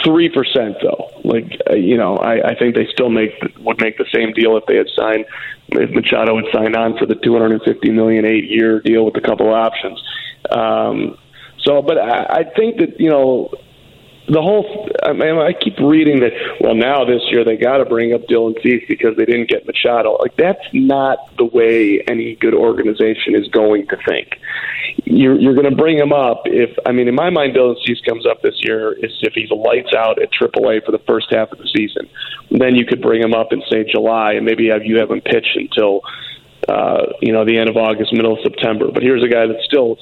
three 0.04 0.30
percent 0.30 0.78
though. 0.82 1.10
Like 1.24 1.60
uh, 1.70 1.76
you 1.76 1.98
know, 1.98 2.18
I, 2.18 2.52
I 2.52 2.56
think 2.56 2.76
they 2.76 2.88
still 2.92 3.10
make 3.10 3.32
would 3.60 3.82
make 3.82 3.98
the 3.98 4.06
same 4.14 4.34
deal 4.34 4.58
if 4.58 4.66
they 4.66 4.76
had 4.76 4.88
signed 4.96 5.26
if 5.70 5.90
Machado 5.92 6.36
had 6.38 6.46
signed 6.54 6.76
on 6.76 6.98
for 6.98 7.06
the 7.06 7.16
two 7.16 7.34
hundred 7.34 7.54
and 7.54 7.62
fifty 7.64 7.92
million 7.92 8.26
eight 8.26 8.50
year 8.50 8.82
deal 8.82 9.06
with 9.06 9.16
a 9.18 9.22
couple 9.22 9.50
options. 9.54 10.02
Um, 10.50 11.18
so, 11.60 11.82
but 11.82 11.98
I, 11.98 12.26
I 12.40 12.44
think 12.56 12.78
that 12.78 13.00
you 13.00 13.10
know 13.10 13.52
the 14.28 14.42
whole 14.42 14.88
I 15.04 15.14
mean 15.14 15.38
I 15.38 15.54
keep 15.54 15.80
reading 15.80 16.20
that 16.20 16.32
well 16.60 16.76
now 16.76 17.06
this 17.06 17.22
year 17.30 17.44
they 17.44 17.58
got 17.58 17.78
to 17.78 17.86
bring 17.86 18.14
up 18.14 18.22
Dylan 18.28 18.62
Cease 18.62 18.84
because 18.88 19.18
they 19.18 19.26
didn't 19.26 19.50
get 19.50 19.66
Machado. 19.66 20.18
Like 20.20 20.36
that's 20.36 20.64
not 20.74 21.18
the 21.38 21.46
way 21.46 22.02
any 22.08 22.36
good 22.36 22.54
organization 22.54 23.36
is 23.36 23.48
going 23.50 23.88
to 23.88 23.98
think. 24.08 24.40
You're 25.06 25.40
you're 25.40 25.56
going 25.56 25.70
to 25.70 25.76
bring 25.76 25.98
him 25.98 26.14
up 26.14 26.44
if 26.46 26.70
I 26.86 26.92
mean 26.92 27.08
in 27.08 27.16
my 27.16 27.30
mind 27.30 27.56
Dylan 27.56 27.76
Cease 27.84 28.02
comes 28.02 28.26
up 28.26 28.42
this 28.42 28.56
year 28.60 28.94
is 28.94 29.12
if 29.22 29.34
he's 29.34 29.50
lights 29.50 29.94
out 29.98 30.22
at 30.22 30.30
AAA 30.32 30.86
for 30.86 30.92
the 30.92 31.02
first 31.08 31.28
half 31.32 31.52
of 31.52 31.58
the 31.58 31.68
season. 31.76 32.08
Then 32.52 32.76
you 32.76 32.86
could 32.86 33.02
bring 33.02 33.22
him 33.22 33.34
up 33.34 33.52
in 33.52 33.62
say 33.70 33.86
July 33.90 34.34
and 34.34 34.46
maybe 34.46 34.70
have 34.70 34.84
you 34.86 35.00
have 35.00 35.10
him 35.10 35.22
pitch 35.22 35.48
until 35.56 36.02
uh, 36.70 37.08
you 37.22 37.34
know 37.34 37.44
the 37.44 37.58
end 37.58 37.70
of 37.70 37.78
August 37.78 38.14
middle 38.14 38.34
of 38.34 38.40
September. 38.44 38.92
But 38.94 39.02
here's 39.02 39.24
a 39.24 39.28
guy 39.28 39.48
that's 39.48 39.66
still 39.66 39.98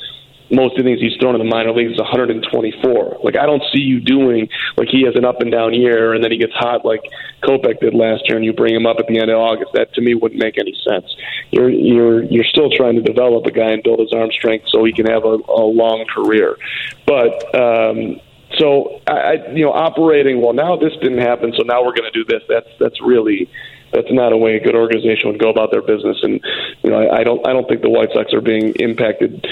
most 0.51 0.77
of 0.77 0.84
things 0.84 1.00
he's 1.00 1.15
thrown 1.20 1.36
in 1.36 1.39
the 1.39 1.50
minor 1.50 1.72
leagues 1.72 1.94
is 1.94 2.00
124. 2.00 3.20
Like 3.24 3.38
I 3.38 3.46
don't 3.46 3.63
see 3.72 3.79
you 3.79 4.00
doing 4.00 4.50
like 4.77 4.88
he 4.89 5.03
has 5.03 5.15
an 5.15 5.25
up 5.25 5.41
and 5.41 5.51
down 5.51 5.74
year 5.74 6.13
and 6.13 6.24
then 6.24 6.32
he 6.32 6.38
gets 6.38 6.53
hot 6.53 6.86
like 6.86 7.01
Kopech 7.44 7.79
did 7.79 7.94
last 7.94 8.24
year 8.27 8.38
and 8.38 8.46
you 8.46 8.53
bring 8.53 8.75
him 8.75 8.86
up 8.86 8.98
at 9.00 9.08
the 9.08 9.20
end 9.20 9.29
of 9.29 9.38
August. 9.38 9.72
That 9.74 9.94
to 9.94 10.01
me 10.01 10.15
wouldn't 10.15 10.41
make 10.41 10.58
any 10.58 10.75
sense. 10.88 11.06
You're 11.51 11.70
you're 11.70 12.24
you're 12.24 12.46
still 12.46 12.70
trying 12.70 12.96
to 12.96 13.01
develop 13.01 13.46
a 13.46 13.51
guy 13.51 13.72
and 13.72 13.84
build 13.84 14.00
his 14.00 14.13
arm 14.13 14.32
strength 14.32 14.65
so 14.70 14.84
he 14.84 14.94
can 14.94 15.06
have 15.06 15.24
a, 15.24 15.38
a 15.48 15.65
long 15.65 16.06
career. 16.13 16.58
But 17.06 17.56
um 17.56 18.20
so 18.58 19.00
I, 19.08 19.13
I 19.13 19.51
you 19.53 19.65
know 19.65 19.72
operating 19.72 20.41
well 20.41 20.53
now 20.53 20.75
this 20.75 20.94
didn't 21.01 21.20
happen 21.20 21.53
so 21.56 21.63
now 21.63 21.84
we're 21.84 21.94
going 21.94 22.12
to 22.12 22.24
do 22.24 22.25
this 22.25 22.41
that's 22.50 22.70
that's 22.79 23.00
really 23.01 23.50
that's 23.91 24.12
not 24.12 24.34
a 24.34 24.38
way 24.38 24.55
a 24.55 24.60
good 24.60 24.75
organization 24.75 25.29
would 25.31 25.39
go 25.39 25.50
about 25.50 25.72
their 25.72 25.81
business. 25.81 26.17
And 26.22 26.39
you 26.84 26.89
know, 26.89 26.98
I, 27.01 27.19
I 27.19 27.24
don't 27.24 27.46
I 27.48 27.53
don't 27.53 27.67
think 27.67 27.81
the 27.81 27.89
White 27.89 28.10
Sox 28.13 28.34
are 28.34 28.41
being 28.41 28.74
impacted. 28.79 29.46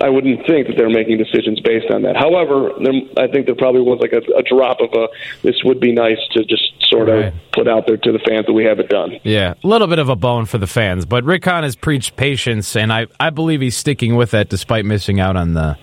I 0.00 0.08
wouldn't 0.08 0.46
think 0.46 0.66
that 0.66 0.76
they're 0.76 0.90
making 0.90 1.18
decisions 1.18 1.60
based 1.60 1.90
on 1.90 2.02
that. 2.02 2.16
However, 2.16 2.72
I 3.18 3.28
think 3.28 3.46
there 3.46 3.54
probably 3.54 3.82
was 3.82 4.00
like 4.00 4.12
a, 4.12 4.22
a 4.36 4.42
drop 4.42 4.80
of 4.80 4.92
a 4.92 5.08
this 5.42 5.62
would 5.64 5.80
be 5.80 5.92
nice 5.92 6.18
to 6.32 6.44
just 6.44 6.72
sort 6.88 7.08
of 7.08 7.16
right. 7.16 7.34
put 7.52 7.68
out 7.68 7.86
there 7.86 7.96
to 7.96 8.12
the 8.12 8.18
fans 8.18 8.46
that 8.46 8.52
we 8.52 8.64
have 8.64 8.78
it 8.78 8.88
done. 8.88 9.18
Yeah, 9.22 9.54
a 9.62 9.66
little 9.66 9.86
bit 9.86 9.98
of 9.98 10.08
a 10.08 10.16
bone 10.16 10.46
for 10.46 10.58
the 10.58 10.66
fans, 10.66 11.06
but 11.06 11.24
Rick 11.24 11.44
Hahn 11.44 11.62
has 11.62 11.76
preached 11.76 12.16
patience, 12.16 12.76
and 12.76 12.92
I 12.92 13.06
I 13.20 13.30
believe 13.30 13.60
he's 13.60 13.76
sticking 13.76 14.16
with 14.16 14.32
that 14.32 14.48
despite 14.48 14.84
missing 14.84 15.20
out 15.20 15.36
on 15.36 15.54
the 15.54 15.78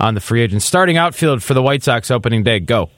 on 0.00 0.14
the 0.14 0.20
free 0.20 0.42
agent 0.42 0.62
starting 0.62 0.96
outfield 0.96 1.42
for 1.42 1.54
the 1.54 1.62
White 1.62 1.82
Sox 1.82 2.10
opening 2.10 2.42
day. 2.42 2.60
Go. 2.60 2.90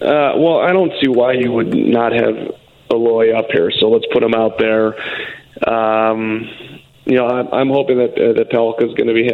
Uh, 0.00 0.36
well, 0.36 0.58
I 0.60 0.72
don't 0.72 0.92
see 1.00 1.08
why 1.08 1.32
you 1.32 1.52
would 1.52 1.74
not 1.74 2.12
have 2.12 2.36
Eloy 2.90 3.36
up 3.36 3.46
here. 3.50 3.70
So 3.80 3.88
let's 3.88 4.06
put 4.12 4.22
him 4.22 4.34
out 4.34 4.58
there. 4.58 4.94
Um, 5.68 6.48
you 7.04 7.16
know, 7.16 7.26
I'm, 7.26 7.48
I'm 7.52 7.68
hoping 7.68 7.98
that 7.98 8.12
uh, 8.12 8.32
that 8.34 8.50
Palka 8.50 8.86
is 8.86 8.94
going 8.94 9.08
to 9.08 9.14
be 9.14 9.30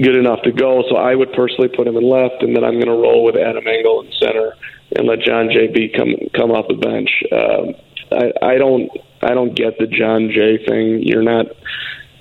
good 0.00 0.16
enough 0.16 0.42
to 0.42 0.52
go. 0.52 0.84
So 0.88 0.96
I 0.96 1.14
would 1.14 1.32
personally 1.32 1.68
put 1.68 1.86
him 1.86 1.96
in 1.96 2.08
left, 2.08 2.42
and 2.42 2.56
then 2.56 2.64
I'm 2.64 2.74
going 2.74 2.86
to 2.86 2.92
roll 2.92 3.24
with 3.24 3.36
Adam 3.36 3.66
Engel 3.66 4.02
in 4.02 4.12
center 4.20 4.54
and 4.96 5.06
let 5.06 5.20
Jon 5.20 5.50
Jay 5.50 5.68
B 5.68 5.92
come 5.94 6.14
come 6.34 6.50
off 6.50 6.66
the 6.68 6.74
bench. 6.74 7.10
Um, 7.32 7.74
I, 8.12 8.54
I 8.54 8.58
don't 8.58 8.90
I 9.22 9.34
don't 9.34 9.54
get 9.54 9.78
the 9.78 9.86
Jon 9.86 10.30
Jay 10.30 10.64
thing. 10.64 11.02
You're 11.02 11.22
not 11.22 11.46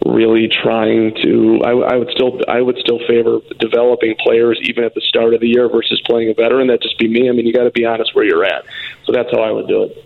really 0.05 0.49
trying 0.49 1.13
to 1.21 1.61
I, 1.63 1.93
I 1.93 1.97
would 1.97 2.09
still 2.11 2.39
I 2.47 2.61
would 2.61 2.77
still 2.77 2.99
favor 3.07 3.39
developing 3.59 4.15
players 4.19 4.59
even 4.63 4.83
at 4.83 4.95
the 4.95 5.01
start 5.01 5.33
of 5.33 5.41
the 5.41 5.47
year 5.47 5.69
versus 5.69 6.01
playing 6.05 6.29
a 6.29 6.33
veteran. 6.33 6.67
That 6.67 6.81
just 6.81 6.97
be 6.97 7.07
me. 7.07 7.29
I 7.29 7.33
mean, 7.33 7.45
you 7.45 7.53
got 7.53 7.63
to 7.63 7.71
be 7.71 7.85
honest 7.85 8.15
where 8.15 8.25
you're 8.25 8.45
at. 8.45 8.63
So 9.05 9.13
that's 9.13 9.29
how 9.31 9.41
I 9.41 9.51
would 9.51 9.67
do 9.67 9.83
it. 9.83 10.05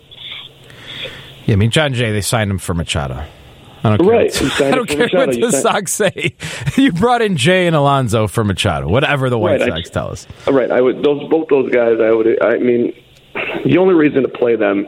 Yeah, 1.46 1.54
I 1.54 1.56
mean, 1.56 1.70
Jon 1.70 1.94
Jay, 1.94 2.12
they 2.12 2.20
signed 2.20 2.50
him 2.50 2.58
for 2.58 2.74
Machado. 2.74 3.24
I 3.84 3.96
don't 3.96 3.98
care, 3.98 4.18
right. 4.18 4.42
what, 4.42 4.60
I 4.62 4.70
don't 4.72 4.88
care 4.88 5.08
what 5.12 5.30
the 5.30 5.52
Sox 5.52 5.92
say. 5.92 6.34
you 6.76 6.92
brought 6.92 7.22
in 7.22 7.36
Jay 7.36 7.68
and 7.68 7.76
Alonso 7.76 8.26
for 8.26 8.42
Machado, 8.42 8.88
whatever 8.88 9.30
the 9.30 9.38
White 9.38 9.60
right, 9.60 9.68
Sox 9.68 9.90
tell 9.90 10.10
us. 10.10 10.26
Right. 10.46 10.70
I 10.70 10.80
would. 10.80 11.04
Those 11.04 11.28
both 11.30 11.48
those 11.48 11.70
guys. 11.70 11.98
I 12.02 12.10
would. 12.10 12.42
I 12.42 12.58
mean, 12.58 12.92
the 13.64 13.78
only 13.78 13.94
reason 13.94 14.22
to 14.22 14.28
play 14.28 14.56
them 14.56 14.86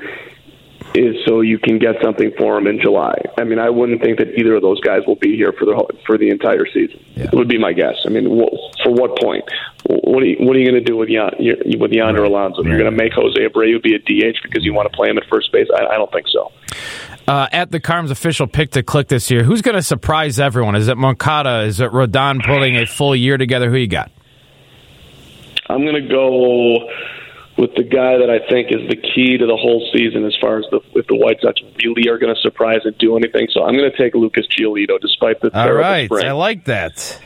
is 0.99 1.17
so 1.27 1.41
you 1.41 1.59
can 1.59 1.79
get 1.79 1.95
something 2.03 2.33
for 2.37 2.55
them 2.57 2.67
in 2.67 2.81
July. 2.81 3.15
I 3.39 3.45
mean, 3.45 3.59
I 3.59 3.71
wouldn't 3.71 4.03
think 4.03 4.19
that 4.19 4.35
either 4.39 4.57
of 4.57 4.63
those 4.63 4.81
guys 4.81 5.03
will 5.07 5.17
be 5.17 5.37
here 5.37 5.53
for 5.59 5.65
the 5.65 5.75
for 6.05 6.19
the 6.19 6.29
entire 6.29 6.67
season. 6.67 7.05
Yeah. 7.15 7.31
Would 7.33 7.49
be 7.49 7.59
my 7.59 7.73
guess. 7.73 7.95
I 8.05 8.09
mean, 8.09 8.27
for 8.83 8.93
what 8.93 9.19
point? 9.21 9.45
What 9.87 10.23
are 10.23 10.27
you, 10.27 10.37
what 10.41 10.57
are 10.57 10.59
you 10.59 10.69
going 10.69 10.83
to 10.83 10.85
do 10.85 10.97
with 10.97 11.09
Yon, 11.09 11.31
with 11.79 11.93
Yonder 11.93 12.23
right. 12.23 12.31
Alonso? 12.31 12.63
You're 12.63 12.79
going 12.79 12.91
to 12.91 12.97
make 12.97 13.13
Jose 13.13 13.39
Abreu 13.39 13.83
be 13.83 13.95
a 13.95 13.99
DH 13.99 14.37
because 14.43 14.65
you 14.65 14.75
want 14.75 14.91
to 14.91 14.97
play 14.97 15.09
him 15.09 15.19
at 15.19 15.25
first 15.31 15.53
base? 15.53 15.69
I, 15.75 15.87
I 15.87 15.97
don't 15.97 16.13
think 16.13 16.27
so. 16.29 16.53
Uh, 17.27 17.47
at 17.53 17.71
the 17.71 17.79
Carms 17.79 18.11
official 18.11 18.47
pick 18.47 18.71
to 18.73 18.83
click 18.83 19.09
this 19.09 19.31
year, 19.31 19.45
who's 19.45 19.63
going 19.63 19.77
to 19.77 19.83
surprise 19.83 20.41
everyone? 20.41 20.75
Is 20.75 20.89
it 20.89 20.97
Moncada? 20.97 21.63
Is 21.63 21.79
it 21.79 21.91
Rodon 21.91 22.45
pulling 22.45 22.77
a 22.77 22.87
full 22.87 23.15
year 23.15 23.37
together? 23.37 23.71
Who 23.71 23.77
you 23.77 23.87
got? 23.87 24.11
I'm 25.69 25.83
going 25.83 26.03
to 26.03 26.09
go 26.09 26.89
with 27.59 27.75
the 27.75 27.83
guy 27.83 28.17
that 28.17 28.31
I 28.31 28.39
think 28.49 28.71
is 28.71 28.89
the 28.89 28.97
key 28.97 29.37
to 29.37 29.45
the 29.45 29.57
whole 29.57 29.87
season 29.93 30.25
as 30.25 30.37
far 30.41 30.59
as 30.59 30.65
the 30.71 30.81
if 30.95 31.07
the 31.09 31.17
White 31.17 31.39
Sox 31.43 31.61
really 31.85 32.09
are 32.09 32.17
going 32.17 32.35
to 32.35 32.41
surprise 32.41 32.81
and 32.85 32.97
do 32.99 33.17
anything. 33.17 33.49
So 33.53 33.65
I'm 33.65 33.77
going 33.77 33.91
to 33.91 33.97
take 33.97 34.15
Lucas 34.15 34.47
Giolito, 34.47 35.01
despite 35.01 35.41
the 35.41 35.51
all 35.59 35.73
right. 35.73 36.11
I 36.11 36.33
like 36.33 36.65
that. 36.67 37.21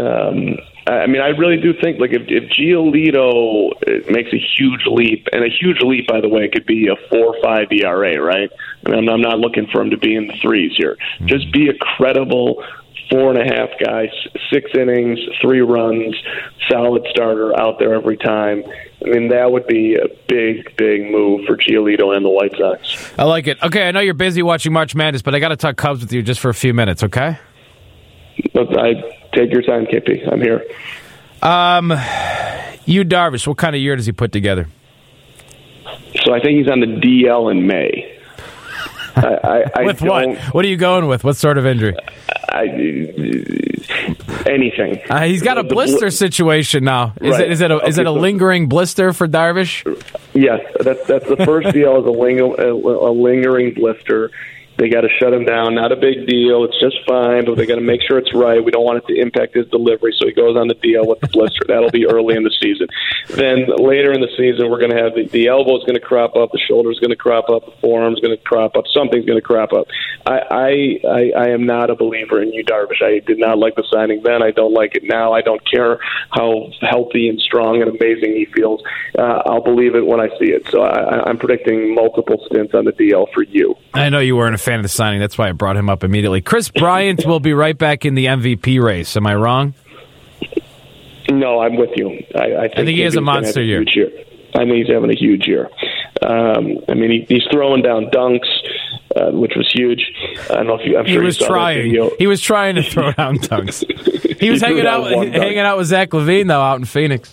Um, 0.00 0.56
I 0.86 1.06
mean, 1.06 1.22
I 1.22 1.28
really 1.28 1.60
do 1.60 1.72
think 1.80 2.00
like 2.00 2.10
if, 2.10 2.22
if 2.26 2.50
Giolito 2.50 3.70
uh, 3.70 4.10
makes 4.10 4.32
a 4.32 4.42
huge 4.58 4.82
leap, 4.86 5.28
and 5.32 5.44
a 5.44 5.48
huge 5.48 5.80
leap, 5.80 6.08
by 6.08 6.20
the 6.20 6.28
way, 6.28 6.48
could 6.48 6.66
be 6.66 6.88
a 6.88 6.96
four 7.08 7.36
or 7.36 7.40
five 7.40 7.68
ERA, 7.70 8.20
right? 8.20 8.50
I 8.84 8.90
mean, 8.90 9.08
I'm 9.08 9.20
not 9.20 9.38
looking 9.38 9.68
for 9.70 9.80
him 9.80 9.90
to 9.90 9.96
be 9.96 10.16
in 10.16 10.26
the 10.26 10.34
threes 10.42 10.72
here. 10.76 10.96
Mm-hmm. 10.96 11.26
Just 11.26 11.52
be 11.52 11.68
a 11.68 11.74
credible 11.74 12.64
four 13.12 13.30
and 13.30 13.38
a 13.38 13.44
half 13.44 13.68
guys, 13.78 14.08
six 14.50 14.70
innings, 14.74 15.18
three 15.40 15.60
runs, 15.60 16.16
solid 16.72 17.06
starter 17.10 17.58
out 17.58 17.78
there 17.78 17.94
every 17.94 18.16
time. 18.16 18.64
I 19.04 19.08
mean, 19.08 19.28
that 19.28 19.50
would 19.50 19.66
be 19.66 19.96
a 19.96 20.08
big, 20.28 20.76
big 20.76 21.10
move 21.10 21.44
for 21.46 21.56
Giolito 21.56 22.16
and 22.16 22.24
the 22.24 22.30
White 22.30 22.52
Sox. 22.56 23.12
I 23.18 23.24
like 23.24 23.46
it. 23.46 23.62
Okay, 23.62 23.86
I 23.86 23.90
know 23.90 24.00
you're 24.00 24.14
busy 24.14 24.42
watching 24.42 24.72
March 24.72 24.94
Madness, 24.94 25.22
but 25.22 25.34
I 25.34 25.38
got 25.40 25.48
to 25.48 25.56
talk 25.56 25.76
Cubs 25.76 26.00
with 26.00 26.12
you 26.12 26.22
just 26.22 26.40
for 26.40 26.48
a 26.48 26.54
few 26.54 26.72
minutes, 26.72 27.02
okay? 27.02 27.38
I 28.54 28.94
take 29.34 29.52
your 29.52 29.62
time, 29.62 29.86
KP. 29.86 30.30
I'm 30.32 30.40
here. 30.40 30.64
Um, 31.42 31.90
Yu 32.86 33.04
Darvish, 33.04 33.46
what 33.46 33.58
kind 33.58 33.74
of 33.74 33.82
year 33.82 33.96
does 33.96 34.06
he 34.06 34.12
put 34.12 34.32
together? 34.32 34.68
So 36.24 36.32
I 36.32 36.40
think 36.40 36.58
he's 36.58 36.68
on 36.68 36.80
the 36.80 36.86
DL 36.86 37.50
in 37.50 37.66
May. 37.66 38.18
I, 39.16 39.64
I, 39.74 39.82
with 39.84 40.00
what? 40.00 40.38
What 40.54 40.64
are 40.64 40.68
you 40.68 40.76
going 40.76 41.06
with? 41.06 41.24
What 41.24 41.36
sort 41.36 41.58
of 41.58 41.66
injury? 41.66 41.94
I, 42.48 42.64
anything. 44.46 45.00
Uh, 45.08 45.24
he's 45.24 45.42
got 45.42 45.58
a 45.58 45.64
blister 45.64 46.06
bl- 46.06 46.10
situation 46.10 46.84
now. 46.84 47.14
Is 47.20 47.32
right. 47.32 47.40
it 47.42 47.52
is 47.52 47.60
it 47.60 47.70
a 47.70 47.74
okay, 47.74 47.88
is 47.88 47.98
it 47.98 48.06
a 48.06 48.10
so, 48.10 48.14
lingering 48.14 48.68
blister 48.68 49.12
for 49.12 49.28
Darvish? 49.28 49.84
Yes, 50.34 50.60
that's 50.80 51.06
that's 51.06 51.28
the 51.28 51.36
first 51.44 51.72
deal 51.72 52.00
is 52.00 52.06
a, 52.06 52.10
ling- 52.10 52.40
a, 52.40 52.72
a 52.72 53.12
lingering 53.12 53.74
blister. 53.74 54.30
They 54.76 54.88
got 54.88 55.02
to 55.02 55.08
shut 55.20 55.32
him 55.32 55.44
down. 55.44 55.74
Not 55.74 55.92
a 55.92 55.96
big 55.96 56.26
deal. 56.26 56.64
It's 56.64 56.78
just 56.80 56.96
fine, 57.06 57.44
but 57.44 57.56
they 57.56 57.66
got 57.66 57.76
to 57.76 57.80
make 57.82 58.00
sure 58.02 58.18
it's 58.18 58.34
right. 58.34 58.64
We 58.64 58.70
don't 58.70 58.84
want 58.84 58.98
it 58.98 59.06
to 59.12 59.20
impact 59.20 59.54
his 59.54 59.68
delivery, 59.68 60.14
so 60.18 60.26
he 60.26 60.32
goes 60.32 60.56
on 60.56 60.68
the 60.68 60.74
deal 60.74 61.06
with 61.06 61.20
the 61.20 61.28
blister. 61.28 61.64
That'll 61.68 61.90
be 61.90 62.06
early 62.06 62.36
in 62.36 62.42
the 62.42 62.54
season. 62.60 62.88
Then 63.28 63.66
later 63.76 64.12
in 64.12 64.20
the 64.20 64.32
season, 64.36 64.70
we're 64.70 64.80
going 64.80 64.90
to 64.90 65.02
have 65.02 65.14
the, 65.14 65.26
the 65.28 65.48
elbow 65.48 65.76
is 65.76 65.84
going 65.84 65.94
to 65.94 66.00
crop 66.00 66.36
up, 66.36 66.52
the 66.52 66.58
shoulder 66.58 66.90
is 66.90 66.98
going 66.98 67.10
to 67.10 67.16
crop 67.16 67.48
up, 67.50 67.64
the 67.66 67.72
forearm 67.80 68.14
is 68.14 68.20
going 68.20 68.36
to 68.36 68.42
crop 68.42 68.76
up, 68.76 68.84
something's 68.92 69.26
going 69.26 69.38
to 69.38 69.46
crop 69.46 69.72
up. 69.72 69.86
I, 70.26 70.38
I 70.50 70.72
I 71.08 71.32
I 71.36 71.48
am 71.48 71.66
not 71.66 71.90
a 71.90 71.94
believer 71.94 72.40
in 72.42 72.52
you, 72.52 72.64
Darvish. 72.64 73.02
I 73.02 73.18
did 73.20 73.38
not 73.38 73.58
like 73.58 73.74
the 73.74 73.84
signing 73.92 74.22
then. 74.22 74.42
I 74.42 74.50
don't 74.50 74.72
like 74.72 74.94
it 74.94 75.04
now. 75.04 75.32
I 75.32 75.42
don't 75.42 75.62
care 75.68 75.98
how 76.30 76.70
healthy 76.80 77.28
and 77.28 77.40
strong 77.40 77.82
and 77.82 77.90
amazing 77.90 78.34
he 78.34 78.46
feels. 78.46 78.82
Uh, 79.18 79.42
I'll 79.46 79.62
believe 79.62 79.94
it 79.94 80.06
when 80.06 80.20
I 80.20 80.28
see 80.38 80.52
it. 80.52 80.66
So 80.70 80.82
I, 80.82 81.28
I'm 81.28 81.38
predicting 81.38 81.94
multiple 81.94 82.42
stints 82.46 82.74
on 82.74 82.84
the 82.84 82.92
DL 82.92 83.32
for 83.32 83.42
you. 83.42 83.76
I 83.94 84.08
know 84.08 84.20
you 84.20 84.36
weren't 84.36 84.54
a 84.54 84.58
fan 84.62 84.78
of 84.78 84.82
the 84.82 84.88
signing. 84.88 85.20
That's 85.20 85.36
why 85.36 85.48
I 85.48 85.52
brought 85.52 85.76
him 85.76 85.90
up 85.90 86.04
immediately. 86.04 86.40
Kris 86.40 86.68
Bryant 86.70 87.26
will 87.26 87.40
be 87.40 87.52
right 87.52 87.76
back 87.76 88.04
in 88.04 88.14
the 88.14 88.26
MVP 88.26 88.82
race. 88.82 89.16
Am 89.16 89.26
I 89.26 89.34
wrong? 89.34 89.74
No, 91.30 91.60
I'm 91.60 91.76
with 91.76 91.90
you. 91.96 92.08
I, 92.34 92.38
I 92.44 92.60
think, 92.68 92.72
I 92.78 92.84
think 92.84 92.88
he 92.90 93.00
has 93.02 93.16
a 93.16 93.20
monster 93.20 93.62
year. 93.62 93.82
year. 93.94 94.10
I 94.54 94.64
mean, 94.64 94.76
he's 94.84 94.88
having 94.92 95.10
a 95.10 95.14
huge 95.16 95.46
year. 95.46 95.70
Um, 96.20 96.78
I 96.88 96.94
mean, 96.94 97.10
he, 97.10 97.26
he's 97.28 97.44
throwing 97.50 97.82
down 97.82 98.06
dunks, 98.06 98.46
uh, 99.16 99.30
which 99.30 99.52
was 99.56 99.70
huge. 99.72 100.04
I 100.50 100.54
don't 100.54 100.66
know 100.66 100.74
if 100.78 100.86
you. 100.86 100.98
I'm 100.98 101.06
He 101.06 101.12
sure 101.14 101.22
was 101.22 101.38
trying. 101.38 101.90
He 102.18 102.26
was 102.26 102.40
trying 102.40 102.74
to 102.74 102.82
throw 102.82 103.12
down 103.12 103.38
dunks. 103.38 103.82
He 104.42 104.50
was 104.50 104.60
He 104.60 104.66
hanging 104.66 104.86
out, 104.86 105.08
dunk. 105.08 105.32
hanging 105.34 105.58
out 105.60 105.78
with 105.78 105.86
Zach 105.86 106.10
LaVine 106.10 106.48
though, 106.48 106.60
out 106.60 106.76
in 106.80 106.84
Phoenix. 106.84 107.32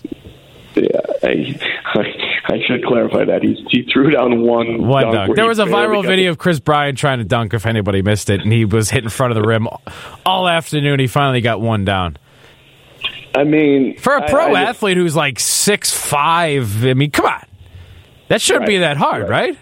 Yeah, 0.76 0.90
I, 1.24 1.60
I, 2.50 2.54
I 2.56 2.60
should 2.66 2.84
clarify 2.86 3.26
that 3.26 3.42
he 3.44 3.54
he 3.70 3.84
threw 3.92 4.12
down 4.12 4.42
one 4.42 4.88
One 4.88 5.04
dunk. 5.04 5.16
dunk. 5.16 5.36
There 5.36 5.48
was 5.48 5.60
a 5.60 5.66
viral 5.66 6.06
video 6.06 6.32
of 6.32 6.38
Kris 6.38 6.60
Bryant 6.60 6.98
trying 6.98 7.20
to 7.20 7.24
dunk. 7.26 7.54
If 7.54 7.66
anybody 7.66 8.02
missed 8.02 8.30
it, 8.30 8.42
and 8.42 8.52
he 8.52 8.66
was 8.66 8.90
hit 8.90 9.04
in 9.04 9.10
front 9.10 9.32
of 9.36 9.42
the 9.42 9.48
rim 9.48 9.68
all 10.26 10.48
afternoon. 10.48 11.00
He 11.00 11.08
finally 11.08 11.42
got 11.42 11.62
one 11.62 11.86
down. 11.86 12.18
I 13.36 13.44
mean, 13.44 13.98
For 13.98 14.16
a 14.16 14.28
pro 14.28 14.48
I 14.48 14.50
just- 14.54 14.70
athlete 14.70 14.98
who's 14.98 15.16
like 15.16 15.40
six 15.40 15.94
five, 15.94 16.84
I 16.86 16.94
mean, 16.96 17.12
come 17.12 17.26
on, 17.28 17.44
that 18.28 18.42
shouldn't 18.42 18.66
be 18.66 18.80
that 18.80 18.98
hard, 18.98 19.30
right? 19.30 19.58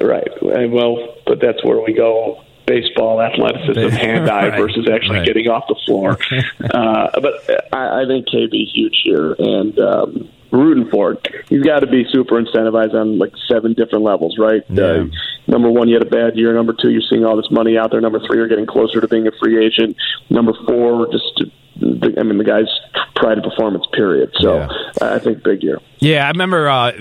Right. 0.00 0.28
And, 0.42 0.72
Well, 0.72 1.14
but 1.26 1.40
that's 1.40 1.62
where 1.64 1.80
we 1.80 1.92
go. 1.92 2.42
Baseball 2.66 3.20
athleticism, 3.20 3.88
hand 3.96 4.30
eye 4.30 4.48
Right, 4.50 4.58
versus 4.60 4.88
actually 4.92 5.18
right. 5.18 5.26
getting 5.26 5.48
off 5.48 5.64
the 5.68 5.74
floor. 5.86 6.16
uh, 6.72 7.20
but 7.20 7.34
I, 7.72 8.02
I 8.02 8.04
think 8.06 8.28
KB 8.28 8.52
huge 8.72 9.00
here 9.04 9.34
and 9.36 9.76
um, 9.80 10.28
rooting 10.52 10.88
for 10.90 11.12
it. 11.12 11.26
He's 11.48 11.62
got 11.62 11.80
to 11.80 11.86
be 11.86 12.04
super 12.10 12.40
incentivized 12.42 12.94
on 12.94 13.18
like 13.18 13.32
seven 13.48 13.74
different 13.74 14.04
levels, 14.04 14.36
right? 14.38 14.62
Yeah. 14.68 14.82
Uh, 14.84 15.04
number 15.46 15.70
one, 15.70 15.88
you 15.88 15.94
had 15.94 16.06
a 16.06 16.10
bad 16.10 16.36
year. 16.36 16.52
Number 16.54 16.74
two, 16.80 16.90
you're 16.90 17.02
seeing 17.08 17.24
all 17.24 17.36
this 17.36 17.50
money 17.50 17.76
out 17.78 17.90
there. 17.90 18.00
Number 18.00 18.20
three, 18.20 18.38
you're 18.38 18.48
getting 18.48 18.66
closer 18.66 19.00
to 19.00 19.08
being 19.08 19.26
a 19.26 19.32
free 19.42 19.64
agent. 19.64 19.96
Number 20.28 20.52
four, 20.66 21.06
just 21.12 21.42
the, 21.80 22.14
I 22.18 22.22
mean, 22.22 22.38
the 22.38 22.44
guy's 22.44 22.68
pride 23.16 23.38
of 23.38 23.44
performance. 23.44 23.84
Period. 23.92 24.30
So 24.40 24.56
Yeah. 24.58 24.68
I 25.00 25.18
think 25.18 25.42
big 25.42 25.62
year. 25.62 25.78
Yeah, 25.98 26.26
I 26.26 26.28
remember 26.30 26.68
uh, 26.68 26.92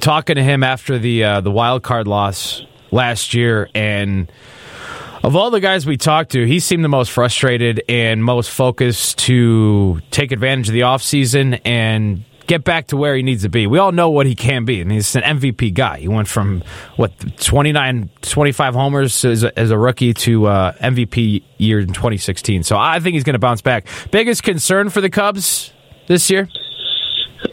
talking 0.00 0.36
to 0.36 0.42
him 0.42 0.62
after 0.62 0.98
the 0.98 1.24
uh, 1.24 1.40
the 1.40 1.50
wild 1.50 1.82
card 1.82 2.06
loss 2.06 2.62
last 2.90 3.34
year, 3.34 3.68
and 3.74 4.30
of 5.22 5.34
all 5.36 5.50
the 5.50 5.60
guys 5.60 5.86
we 5.86 5.96
talked 5.96 6.32
to, 6.32 6.46
he 6.46 6.60
seemed 6.60 6.84
the 6.84 6.88
most 6.88 7.10
frustrated 7.10 7.82
and 7.88 8.22
most 8.24 8.50
focused 8.50 9.18
to 9.18 10.00
take 10.10 10.32
advantage 10.32 10.68
of 10.68 10.74
the 10.74 10.80
offseason 10.82 11.60
and 11.64 12.24
get 12.48 12.64
back 12.64 12.88
to 12.88 12.96
where 12.96 13.14
he 13.14 13.22
needs 13.22 13.42
to 13.42 13.48
be. 13.48 13.68
We 13.68 13.78
all 13.78 13.92
know 13.92 14.10
what 14.10 14.26
he 14.26 14.34
can 14.34 14.64
be, 14.64 14.80
and 14.80 14.90
he's 14.90 15.14
an 15.14 15.22
MVP 15.22 15.74
guy. 15.74 16.00
He 16.00 16.08
went 16.08 16.26
from, 16.26 16.64
what, 16.96 17.12
29, 17.38 18.10
25 18.22 18.74
homers 18.74 19.24
as 19.24 19.44
a, 19.44 19.56
as 19.56 19.70
a 19.70 19.78
rookie 19.78 20.14
to 20.14 20.46
uh, 20.46 20.72
MVP 20.78 21.44
year 21.58 21.78
in 21.78 21.92
2016. 21.92 22.64
So 22.64 22.76
I 22.76 22.98
think 22.98 23.14
he's 23.14 23.24
going 23.24 23.34
to 23.34 23.38
bounce 23.38 23.62
back. 23.62 23.86
Biggest 24.10 24.42
concern 24.42 24.90
for 24.90 25.00
the 25.00 25.10
Cubs 25.10 25.72
this 26.08 26.28
year? 26.30 26.48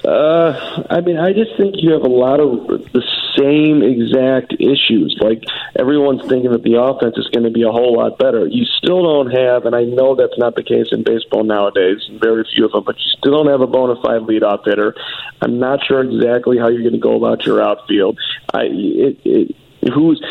Uh, 0.05 0.85
I 0.89 1.01
mean, 1.01 1.17
I 1.17 1.33
just 1.33 1.57
think 1.57 1.75
you 1.77 1.93
have 1.93 2.03
a 2.03 2.07
lot 2.07 2.39
of 2.39 2.67
the 2.93 3.01
same 3.35 3.81
exact 3.81 4.53
issues. 4.53 5.17
Like 5.19 5.43
everyone's 5.75 6.21
thinking 6.27 6.51
that 6.51 6.61
the 6.61 6.79
offense 6.79 7.17
is 7.17 7.27
going 7.33 7.43
to 7.43 7.49
be 7.49 7.63
a 7.63 7.71
whole 7.71 7.97
lot 7.97 8.19
better. 8.19 8.45
You 8.45 8.65
still 8.65 9.01
don't 9.01 9.31
have, 9.31 9.65
and 9.65 9.75
I 9.75 9.83
know 9.83 10.15
that's 10.15 10.37
not 10.37 10.55
the 10.55 10.63
case 10.63 10.87
in 10.91 11.03
baseball 11.03 11.43
nowadays. 11.43 12.07
Very 12.21 12.45
few 12.53 12.65
of 12.65 12.71
them, 12.71 12.83
but 12.83 12.97
you 12.97 13.09
still 13.17 13.31
don't 13.31 13.47
have 13.47 13.61
a 13.61 13.67
bona 13.67 13.95
fide 13.95 14.21
leadoff 14.21 14.65
hitter. 14.65 14.93
I'm 15.41 15.57
not 15.57 15.83
sure 15.83 16.03
exactly 16.03 16.59
how 16.59 16.67
you're 16.69 16.85
going 16.85 16.93
to 16.93 16.99
go 16.99 17.17
about 17.17 17.45
your 17.45 17.61
outfield. 17.63 18.19
I 18.53 18.65
it, 18.69 19.19
it, 19.25 19.55
who's 19.91 20.21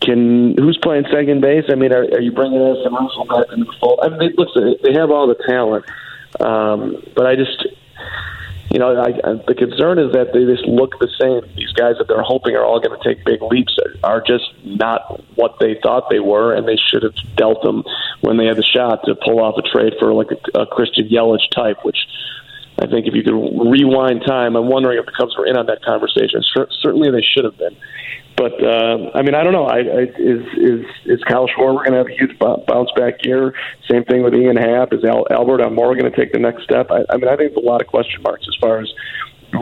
can 0.00 0.56
who's 0.56 0.78
playing 0.82 1.04
second 1.12 1.42
base? 1.42 1.66
I 1.70 1.76
mean, 1.76 1.92
are, 1.92 2.02
are 2.02 2.20
you 2.20 2.32
bringing 2.32 2.58
Evan 2.58 2.92
Russell 2.92 3.26
back 3.26 3.52
into 3.52 3.66
the 3.66 3.74
fold? 3.78 4.00
I 4.02 4.08
mean, 4.08 4.18
they, 4.18 4.34
listen, 4.36 4.74
they 4.82 4.98
have 4.98 5.12
all 5.12 5.28
the 5.28 5.38
talent, 5.46 5.84
um, 6.40 7.04
but 7.14 7.26
I 7.26 7.36
just 7.36 7.64
you 8.70 8.78
know, 8.78 9.00
I, 9.00 9.12
the 9.46 9.54
concern 9.54 9.98
is 9.98 10.12
that 10.12 10.32
they 10.32 10.44
just 10.44 10.66
look 10.66 10.98
the 10.98 11.08
same. 11.20 11.44
These 11.56 11.72
guys 11.72 11.96
that 11.98 12.08
they're 12.08 12.22
hoping 12.22 12.54
are 12.56 12.64
all 12.64 12.80
going 12.80 12.98
to 12.98 13.04
take 13.04 13.24
big 13.24 13.42
leaps 13.42 13.76
are 14.02 14.20
just 14.20 14.44
not 14.64 15.20
what 15.36 15.56
they 15.60 15.78
thought 15.82 16.08
they 16.10 16.20
were, 16.20 16.54
and 16.54 16.66
they 16.66 16.76
should 16.76 17.02
have 17.02 17.14
dealt 17.36 17.62
them 17.62 17.84
when 18.20 18.36
they 18.36 18.46
had 18.46 18.56
the 18.56 18.62
shot 18.62 19.04
to 19.04 19.14
pull 19.14 19.40
off 19.40 19.56
a 19.58 19.62
trade 19.62 19.94
for 19.98 20.12
like 20.14 20.28
a, 20.30 20.60
a 20.60 20.66
Christian 20.66 21.08
Yelich 21.08 21.50
type, 21.50 21.84
which 21.84 21.98
I 22.78 22.86
think 22.86 23.06
if 23.06 23.14
you 23.14 23.22
could 23.22 23.36
rewind 23.36 24.22
time, 24.26 24.56
I'm 24.56 24.68
wondering 24.68 24.98
if 24.98 25.06
the 25.06 25.12
Cubs 25.12 25.36
were 25.36 25.46
in 25.46 25.56
on 25.56 25.66
that 25.66 25.84
conversation. 25.84 26.42
Cer- 26.54 26.70
certainly, 26.80 27.10
they 27.10 27.22
should 27.22 27.44
have 27.44 27.58
been. 27.58 27.76
But 28.42 28.58
uh, 28.58 29.10
I 29.14 29.22
mean, 29.22 29.36
I 29.36 29.44
don't 29.44 29.52
know. 29.52 29.66
I, 29.66 29.78
I, 29.78 30.02
is 30.18 30.44
is 30.58 30.84
is 31.06 31.22
Kyle 31.28 31.46
Schwarber 31.46 31.86
going 31.86 31.92
to 31.92 31.98
have 31.98 32.08
a 32.08 32.18
huge 32.18 32.36
bou- 32.40 32.64
bounce 32.66 32.90
back 32.96 33.24
year? 33.24 33.54
Same 33.88 34.02
thing 34.02 34.24
with 34.24 34.34
Ian 34.34 34.56
Happ. 34.56 34.92
Is 34.92 35.04
Al, 35.04 35.28
Albert 35.30 35.60
Almora 35.60 35.96
going 35.96 36.10
to 36.10 36.16
take 36.16 36.32
the 36.32 36.40
next 36.40 36.64
step? 36.64 36.90
I, 36.90 37.04
I 37.08 37.18
mean, 37.18 37.28
I 37.28 37.36
think 37.36 37.54
there's 37.54 37.64
a 37.64 37.68
lot 37.68 37.80
of 37.80 37.86
question 37.86 38.20
marks 38.20 38.44
as 38.48 38.56
far 38.60 38.80
as 38.80 38.92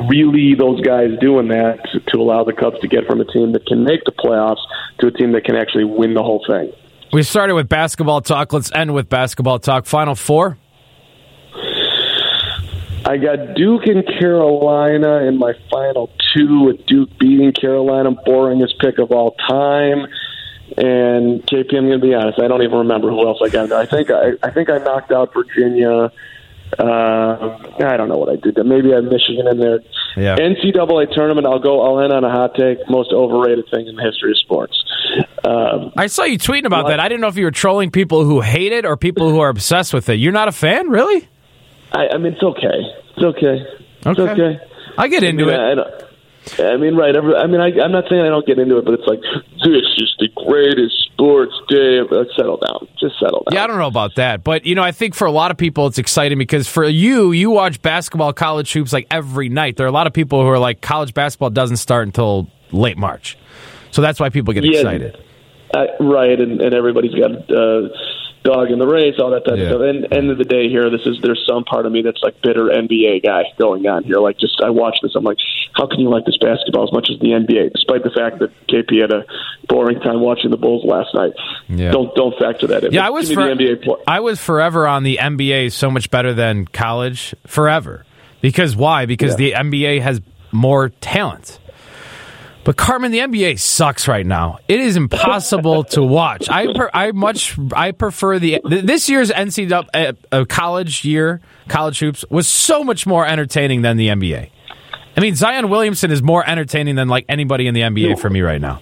really 0.09 0.55
those 0.59 0.81
guys 0.81 1.11
doing 1.21 1.49
that 1.49 1.77
to, 1.93 2.01
to 2.01 2.16
allow 2.16 2.43
the 2.43 2.55
Cubs 2.55 2.81
to 2.81 2.88
get 2.88 3.05
from 3.05 3.21
a 3.21 3.27
team 3.27 3.53
that 3.53 3.66
can 3.66 3.85
make 3.85 4.03
the 4.05 4.12
playoffs 4.12 4.64
to 5.01 5.09
a 5.09 5.11
team 5.11 5.33
that 5.33 5.45
can 5.45 5.57
actually 5.57 5.85
win 5.85 6.14
the 6.14 6.23
whole 6.23 6.43
thing. 6.49 6.73
We 7.12 7.23
started 7.23 7.55
with 7.55 7.69
basketball 7.69 8.23
talk. 8.23 8.55
Let's 8.55 8.73
end 8.73 8.95
with 8.95 9.11
basketball 9.11 9.59
talk. 9.59 9.85
Final 9.85 10.14
four. 10.14 10.57
I 13.11 13.16
got 13.16 13.55
Duke 13.57 13.87
and 13.87 14.07
Carolina 14.07 15.27
in 15.27 15.37
my 15.38 15.53
final 15.70 16.11
two, 16.35 16.61
with 16.62 16.87
Duke 16.87 17.11
beating 17.18 17.53
Carolina, 17.53 18.12
boringest 18.12 18.79
pick 18.79 18.99
of 18.99 19.11
all 19.11 19.33
time. 19.49 20.07
And 20.77 21.42
KP, 21.46 21.75
I'm 21.77 21.88
going 21.88 21.99
to 22.01 22.07
be 22.07 22.14
honest, 22.14 22.38
I 22.40 22.46
don't 22.46 22.62
even 22.62 22.79
remember 22.79 23.11
who 23.11 23.27
else 23.27 23.38
I 23.44 23.49
got. 23.49 23.73
I 23.73 23.87
think 23.87 24.11
I, 24.11 24.33
I 24.42 24.51
think 24.53 24.70
I 24.70 24.79
knocked 24.79 25.11
out 25.11 25.33
Virginia. 25.35 26.12
Uh, 26.79 27.59
I 27.85 27.96
don't 27.96 28.09
know 28.09 28.16
what 28.18 28.29
I 28.29 28.37
did. 28.37 28.57
Maybe 28.64 28.92
I 28.92 28.96
had 28.96 29.05
Michigan 29.07 29.49
in 29.51 29.59
there. 29.59 29.81
Yeah. 30.16 30.37
NCAA 30.37 31.12
tournament. 31.12 31.49
I'll 31.49 31.59
go. 31.59 31.83
I'll 31.83 32.01
end 32.05 32.12
on 32.12 32.23
a 32.23 32.31
hot 32.31 32.55
take. 32.55 32.79
Most 32.88 33.12
overrated 33.12 33.64
thing 33.73 33.88
in 33.88 33.96
the 33.96 34.03
history 34.03 34.31
of 34.31 34.38
sports. 34.38 34.85
Um, 35.44 35.92
I 35.96 36.07
saw 36.07 36.23
you 36.23 36.38
tweeting 36.38 36.66
about 36.66 36.85
What? 36.85 36.90
that. 36.90 37.01
I 37.01 37.09
didn't 37.09 37.23
know 37.23 37.29
if 37.29 37.37
you 37.37 37.44
were 37.44 37.51
trolling 37.51 37.90
people 37.90 38.25
who 38.25 38.40
hate 38.40 38.70
it 38.73 38.85
or 38.87 38.96
people 38.96 39.29
who 39.31 39.40
are 39.40 39.49
obsessed 39.49 39.92
with 39.92 40.09
it. 40.09 40.14
You're 40.20 40.31
not 40.33 40.46
a 40.46 40.53
fan, 40.53 40.88
really? 40.88 41.27
I, 41.92 42.09
I 42.14 42.18
mean, 42.18 42.33
it's 42.35 42.42
okay. 42.42 42.81
It's 43.16 43.24
okay. 43.24 43.64
It's 43.98 44.07
Okay. 44.07 44.22
okay. 44.22 44.61
I 44.98 45.09
get 45.09 45.22
into 45.22 45.44
I 45.44 45.46
mean, 45.74 45.79
it. 45.79 46.07
I, 46.59 46.72
I 46.72 46.76
mean, 46.79 46.96
right? 46.96 47.14
Every, 47.14 47.35
I 47.37 47.46
mean, 47.46 47.61
I, 47.61 47.66
I'm 47.85 47.92
not 47.92 48.05
saying 48.09 48.22
I 48.22 48.29
don't 48.29 48.46
get 48.46 48.59
into 48.59 48.79
it, 48.79 48.85
but 48.85 48.94
it's 48.94 49.07
like 49.07 49.20
this 49.20 49.85
is 49.98 50.14
the 50.18 50.29
greatest 50.46 50.94
sports 51.12 51.53
day. 51.68 52.00
Let's 52.11 52.31
settle 52.37 52.57
down. 52.57 52.88
Just 52.98 53.18
settle 53.20 53.44
down. 53.48 53.55
Yeah, 53.55 53.64
I 53.64 53.66
don't 53.66 53.79
know 53.79 53.87
about 53.87 54.14
that, 54.16 54.42
but 54.42 54.64
you 54.64 54.74
know, 54.74 54.83
I 54.83 54.90
think 54.92 55.14
for 55.14 55.26
a 55.26 55.31
lot 55.31 55.50
of 55.50 55.59
people 55.59 55.87
it's 55.87 55.98
exciting 55.98 56.38
because 56.38 56.66
for 56.66 56.85
you, 56.87 57.33
you 57.33 57.50
watch 57.50 57.83
basketball, 57.83 58.33
college 58.33 58.72
hoops 58.72 58.92
like 58.92 59.07
every 59.11 59.48
night. 59.48 59.76
There 59.76 59.85
are 59.85 59.88
a 59.88 59.92
lot 59.92 60.07
of 60.07 60.12
people 60.12 60.42
who 60.42 60.48
are 60.48 60.59
like, 60.59 60.81
college 60.81 61.12
basketball 61.12 61.50
doesn't 61.50 61.76
start 61.76 62.07
until 62.07 62.48
late 62.72 62.96
March, 62.96 63.37
so 63.90 64.00
that's 64.00 64.18
why 64.18 64.31
people 64.31 64.55
get 64.55 64.64
Yeah. 64.64 64.79
excited. 64.79 65.22
Uh, 65.72 65.87
right, 66.00 66.40
and, 66.40 66.61
and 66.61 66.74
everybody's 66.74 67.14
got 67.14 67.31
uh, 67.50 67.88
dog 68.42 68.70
in 68.70 68.79
the 68.79 68.87
race, 68.87 69.14
all 69.18 69.31
that 69.31 69.44
type 69.44 69.59
Yeah. 69.59 69.64
of 69.64 69.68
stuff. 69.70 69.83
And 69.83 70.12
end 70.12 70.31
of 70.31 70.38
the 70.38 70.44
day, 70.44 70.68
here, 70.68 70.88
this 70.90 71.03
is 71.07 71.18
there's 71.22 71.44
some 71.46 71.64
part 71.64 71.87
of 71.87 71.92
me 71.92 72.03
that's 72.03 72.22
like 72.22 72.40
bitter 72.42 72.66
NBA 72.70 73.22
guy 73.22 73.44
going 73.59 73.87
on 73.87 74.05
here. 74.05 74.16
Like, 74.16 74.38
just 74.38 74.61
I 74.64 74.70
watch 74.70 74.96
this, 75.03 75.12
I'm 75.14 75.24
like, 75.24 75.38
how 75.74 75.87
can 75.87 76.00
you 76.00 76.09
like 76.09 76.24
this 76.24 76.38
basketball 76.38 76.85
as 76.85 76.92
much 76.92 77.09
as 77.12 77.18
the 77.20 77.29
NBA, 77.29 77.72
despite 77.72 78.03
the 78.03 78.11
fact 78.11 78.38
that 78.40 78.50
KP 78.68 79.00
had 79.00 79.12
a 79.12 79.24
boring 79.68 80.00
time 80.00 80.20
watching 80.20 80.50
the 80.50 80.57
Bulls 80.57 80.85
last 80.85 81.14
night. 81.14 81.33
Yeah. 81.68 81.90
Don't 81.92 82.14
don't 82.14 82.37
factor 82.38 82.66
that 82.68 82.85
in. 82.85 82.92
Yeah, 82.92 83.03
But 83.03 83.07
I 83.07 83.11
was 83.11 83.33
for, 83.33 83.44
the 83.44 83.50
NBA 83.55 83.83
play. 83.85 83.96
I 84.07 84.20
was 84.20 84.40
forever 84.40 84.87
on 84.87 85.03
the 85.05 85.18
NBA 85.20 85.66
is 85.66 85.74
so 85.74 85.90
much 85.90 86.11
better 86.11 86.33
than 86.35 86.66
college 86.66 87.35
forever. 87.46 88.05
Because 88.40 88.74
why? 88.74 89.05
Because 89.07 89.37
the 89.37 89.53
NBA 89.53 90.00
has 90.00 90.20
more 90.50 90.88
talent. 90.88 91.59
But 92.62 92.77
Carman, 92.77 93.11
the 93.11 93.18
NBA 93.20 93.59
sucks 93.59 94.07
right 94.07 94.27
now. 94.27 94.59
It 94.68 94.81
is 94.81 94.96
impossible 94.96 95.85
to 95.94 96.03
watch. 96.03 96.49
I 96.51 96.73
per, 96.73 96.90
I 96.92 97.12
much 97.12 97.59
I 97.75 97.92
prefer 97.92 98.38
the 98.38 98.61
this 98.64 99.09
year's 99.09 99.31
NCAA 99.31 99.88
uh, 99.94 100.12
uh, 100.31 100.44
college 100.44 101.05
year 101.05 101.40
college 101.68 101.99
hoops 102.01 102.25
was 102.31 102.49
so 102.49 102.85
much 102.85 103.07
more 103.07 103.27
entertaining 103.27 103.83
than 103.83 103.96
the 103.96 104.09
NBA. 104.09 104.51
I 105.16 105.20
mean, 105.20 105.35
Zion 105.35 105.68
Williamson 105.70 106.11
is 106.11 106.23
more 106.23 106.49
entertaining 106.49 106.96
than 106.96 107.09
like 107.09 107.25
anybody 107.29 107.66
in 107.66 107.75
the 107.75 107.81
NBA 107.81 108.18
for 108.18 108.31
me 108.31 108.42
right 108.42 108.61
now. 108.61 108.81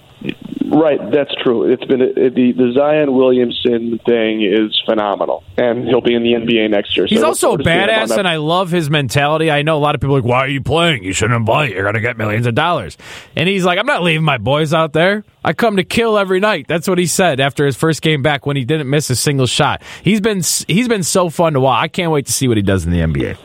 Right, 0.71 0.99
that's 1.11 1.33
true. 1.43 1.71
It's 1.71 1.83
been 1.85 1.99
the 1.99 2.53
the 2.55 2.73
Zion 2.75 3.13
Williamson 3.13 3.99
thing 4.05 4.43
is 4.43 4.79
phenomenal, 4.85 5.43
and 5.57 5.87
he'll 5.87 6.01
be 6.01 6.13
in 6.13 6.23
the 6.23 6.33
NBA 6.33 6.69
next 6.69 6.95
year. 6.95 7.07
He's 7.07 7.19
look 7.19 7.29
also 7.29 7.47
forward 7.47 7.63
to 7.63 7.69
seeing 7.69 7.79
him 7.79 7.89
on 7.89 8.07
badass, 8.07 8.17
and 8.17 8.27
I 8.27 8.37
love 8.37 8.69
his 8.69 8.89
mentality. 8.89 9.49
I 9.49 9.63
know 9.63 9.77
a 9.77 9.79
lot 9.79 9.95
of 9.95 10.01
people 10.01 10.15
are 10.15 10.21
like, 10.21 10.29
"Why 10.29 10.39
are 10.39 10.47
you 10.47 10.61
playing? 10.61 11.03
You 11.03 11.13
shouldn't 11.13 11.45
play. 11.45 11.71
You're 11.71 11.85
gonna 11.85 12.01
get 12.01 12.17
millions 12.17 12.45
of 12.45 12.55
dollars." 12.55 12.97
And 13.35 13.49
he's 13.49 13.65
like, 13.65 13.79
"I'm 13.79 13.87
not 13.87 14.03
leaving 14.03 14.23
my 14.23 14.37
boys 14.37 14.73
out 14.73 14.93
there. 14.93 15.23
I 15.43 15.53
come 15.53 15.77
to 15.77 15.83
kill 15.83 16.17
every 16.17 16.39
night." 16.39 16.67
That's 16.67 16.87
what 16.87 16.97
he 16.97 17.07
said 17.07 17.39
after 17.39 17.65
his 17.65 17.75
first 17.75 18.01
game 18.01 18.21
back 18.21 18.45
when 18.45 18.55
he 18.55 18.63
didn't 18.63 18.89
miss 18.89 19.09
a 19.09 19.15
single 19.15 19.47
shot. 19.47 19.81
He's 20.03 20.21
been 20.21 20.41
he's 20.67 20.87
been 20.87 21.03
so 21.03 21.29
fun 21.29 21.53
to 21.53 21.59
watch. 21.59 21.83
I 21.83 21.87
can't 21.87 22.11
wait 22.11 22.27
to 22.27 22.33
see 22.33 22.47
what 22.47 22.57
he 22.57 22.63
does 22.63 22.85
in 22.85 22.91
the 22.91 23.01
NBA. 23.01 23.37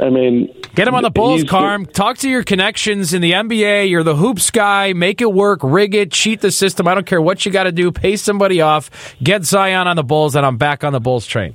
I 0.00 0.10
mean, 0.10 0.54
Get 0.74 0.88
him 0.88 0.94
on 0.96 1.04
the 1.04 1.10
Bulls, 1.10 1.44
Carm. 1.44 1.86
Talk 1.86 2.18
to 2.18 2.28
your 2.28 2.42
connections 2.42 3.14
in 3.14 3.22
the 3.22 3.30
NBA. 3.30 3.88
You're 3.88 4.02
the 4.02 4.16
hoops 4.16 4.50
guy. 4.50 4.92
Make 4.92 5.20
it 5.20 5.32
work. 5.32 5.60
Rig 5.62 5.94
it. 5.94 6.10
Cheat 6.10 6.40
the 6.40 6.50
system. 6.50 6.88
I 6.88 6.94
don't 6.94 7.06
care 7.06 7.22
what 7.22 7.46
you 7.46 7.52
got 7.52 7.64
to 7.64 7.72
do. 7.72 7.92
Pay 7.92 8.16
somebody 8.16 8.60
off. 8.60 9.14
Get 9.22 9.44
Zion 9.44 9.86
on 9.86 9.94
the 9.94 10.02
Bulls, 10.02 10.34
and 10.34 10.44
I'm 10.44 10.56
back 10.56 10.82
on 10.82 10.92
the 10.92 11.00
Bulls 11.00 11.26
train. 11.26 11.54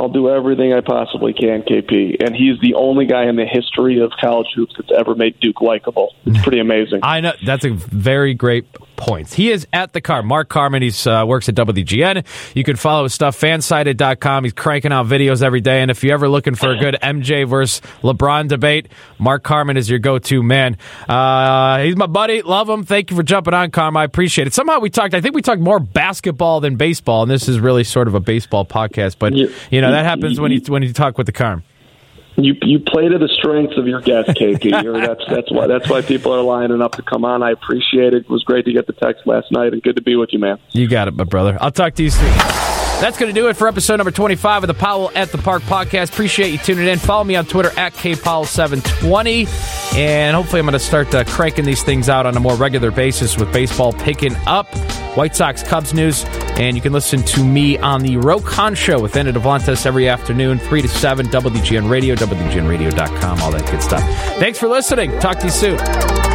I'll 0.00 0.08
do 0.08 0.30
everything 0.30 0.72
I 0.72 0.80
possibly 0.80 1.34
can, 1.34 1.60
KP. 1.62 2.24
And 2.24 2.34
he's 2.34 2.58
the 2.60 2.74
only 2.74 3.04
guy 3.04 3.26
in 3.28 3.36
the 3.36 3.44
history 3.44 4.00
of 4.00 4.10
college 4.18 4.46
hoops 4.56 4.74
that's 4.78 4.90
ever 4.98 5.14
made 5.14 5.38
Duke 5.40 5.60
likable. 5.60 6.14
It's 6.24 6.40
pretty 6.42 6.58
amazing. 6.58 7.00
I 7.02 7.20
know 7.20 7.34
that's 7.44 7.66
a 7.66 7.70
very 7.70 8.32
great 8.32 8.64
point. 9.00 9.32
He 9.32 9.50
is 9.50 9.66
at 9.72 9.92
the 9.92 10.00
Carm. 10.00 10.26
Mark 10.26 10.48
Carman. 10.48 10.82
He 10.82 10.92
uh, 11.08 11.24
works 11.26 11.48
at 11.48 11.54
WGN. 11.54 12.24
You 12.54 12.64
can 12.64 12.76
follow 12.76 13.04
his 13.04 13.14
stuff 13.14 13.38
fansided.com. 13.38 14.44
He's 14.44 14.52
cranking 14.52 14.92
out 14.92 15.06
videos 15.06 15.42
every 15.42 15.60
day. 15.60 15.82
And 15.82 15.90
if 15.90 16.04
you're 16.04 16.14
ever 16.14 16.28
looking 16.28 16.54
for 16.54 16.70
a 16.70 16.78
good 16.78 16.96
MJ 17.02 17.48
versus 17.48 17.80
LeBron 18.02 18.48
debate, 18.48 18.88
Mark 19.18 19.42
Carman 19.42 19.76
is 19.76 19.88
your 19.90 19.98
go-to 19.98 20.42
man. 20.42 20.76
Uh, 21.08 21.82
he's 21.82 21.96
my 21.96 22.06
buddy. 22.06 22.42
Love 22.42 22.68
him. 22.68 22.84
Thank 22.84 23.10
you 23.10 23.16
for 23.16 23.22
jumping 23.22 23.54
on, 23.54 23.70
Carm. 23.70 23.96
I 23.96 24.04
appreciate 24.04 24.46
it. 24.46 24.54
Somehow 24.54 24.78
we 24.78 24.90
talked. 24.90 25.14
I 25.14 25.20
think 25.20 25.34
we 25.34 25.42
talked 25.42 25.60
more 25.60 25.80
basketball 25.80 26.60
than 26.60 26.76
baseball, 26.76 27.22
and 27.22 27.30
this 27.30 27.48
is 27.48 27.58
really 27.58 27.84
sort 27.84 28.06
of 28.06 28.14
a 28.14 28.20
baseball 28.20 28.64
podcast. 28.64 29.16
But 29.18 29.34
you 29.34 29.80
know 29.80 29.89
that 29.94 30.04
happens 30.04 30.40
when 30.40 30.52
you 30.52 30.60
when 30.68 30.82
you 30.82 30.92
talk 30.92 31.18
with 31.18 31.26
the 31.26 31.32
Carm. 31.32 31.62
You 32.36 32.54
you 32.62 32.78
play 32.78 33.08
to 33.08 33.18
the 33.18 33.28
strengths 33.28 33.76
of 33.76 33.86
your 33.86 34.00
guest, 34.00 34.30
KP. 34.30 34.70
That's 35.06 35.22
that's 35.28 35.50
why 35.50 35.66
that's 35.66 35.88
why 35.90 36.00
people 36.00 36.32
are 36.32 36.42
lining 36.42 36.80
up 36.80 36.92
to 36.92 37.02
come 37.02 37.24
on. 37.24 37.42
I 37.42 37.50
appreciate 37.50 38.14
it. 38.14 38.22
It 38.22 38.30
was 38.30 38.42
great 38.44 38.64
to 38.66 38.72
get 38.72 38.86
the 38.86 38.92
text 38.92 39.26
last 39.26 39.50
night, 39.50 39.72
and 39.72 39.82
good 39.82 39.96
to 39.96 40.02
be 40.02 40.16
with 40.16 40.30
you, 40.32 40.38
man. 40.38 40.58
You 40.72 40.88
got 40.88 41.08
it, 41.08 41.14
my 41.14 41.24
brother. 41.24 41.58
I'll 41.60 41.72
talk 41.72 41.94
to 41.94 42.02
you 42.02 42.10
soon. 42.10 42.89
That's 43.00 43.18
going 43.18 43.34
to 43.34 43.40
do 43.40 43.48
it 43.48 43.56
for 43.56 43.66
episode 43.66 43.96
number 43.96 44.10
25 44.10 44.64
of 44.64 44.68
the 44.68 44.74
Powell 44.74 45.10
at 45.14 45.32
the 45.32 45.38
Park 45.38 45.62
podcast. 45.62 46.12
Appreciate 46.12 46.50
you 46.50 46.58
tuning 46.58 46.86
in. 46.86 46.98
Follow 46.98 47.24
me 47.24 47.34
on 47.34 47.46
Twitter 47.46 47.70
at 47.78 47.94
KPowell720. 47.94 49.96
And 49.96 50.36
hopefully, 50.36 50.60
I'm 50.60 50.66
going 50.66 50.74
to 50.74 50.78
start 50.78 51.14
uh, 51.14 51.24
cranking 51.24 51.64
these 51.64 51.82
things 51.82 52.10
out 52.10 52.26
on 52.26 52.36
a 52.36 52.40
more 52.40 52.56
regular 52.56 52.90
basis 52.90 53.38
with 53.38 53.50
baseball 53.54 53.94
picking 53.94 54.36
up. 54.46 54.68
White 55.16 55.34
Sox 55.34 55.62
Cubs 55.62 55.94
news. 55.94 56.26
And 56.58 56.76
you 56.76 56.82
can 56.82 56.92
listen 56.92 57.22
to 57.22 57.42
me 57.42 57.78
on 57.78 58.02
the 58.02 58.18
Roe 58.18 58.38
Conn 58.38 58.74
Show 58.74 59.00
with 59.00 59.16
Anna 59.16 59.32
Davlantes 59.32 59.86
every 59.86 60.06
afternoon, 60.06 60.58
3 60.58 60.82
to 60.82 60.88
7, 60.88 61.26
WGN 61.28 61.88
Radio, 61.88 62.14
WGNRadio.com, 62.16 63.40
all 63.40 63.50
that 63.50 63.68
good 63.70 63.82
stuff. 63.82 64.02
Thanks 64.38 64.58
for 64.58 64.68
listening. 64.68 65.18
Talk 65.20 65.38
to 65.38 65.46
you 65.46 65.50
soon. 65.50 66.29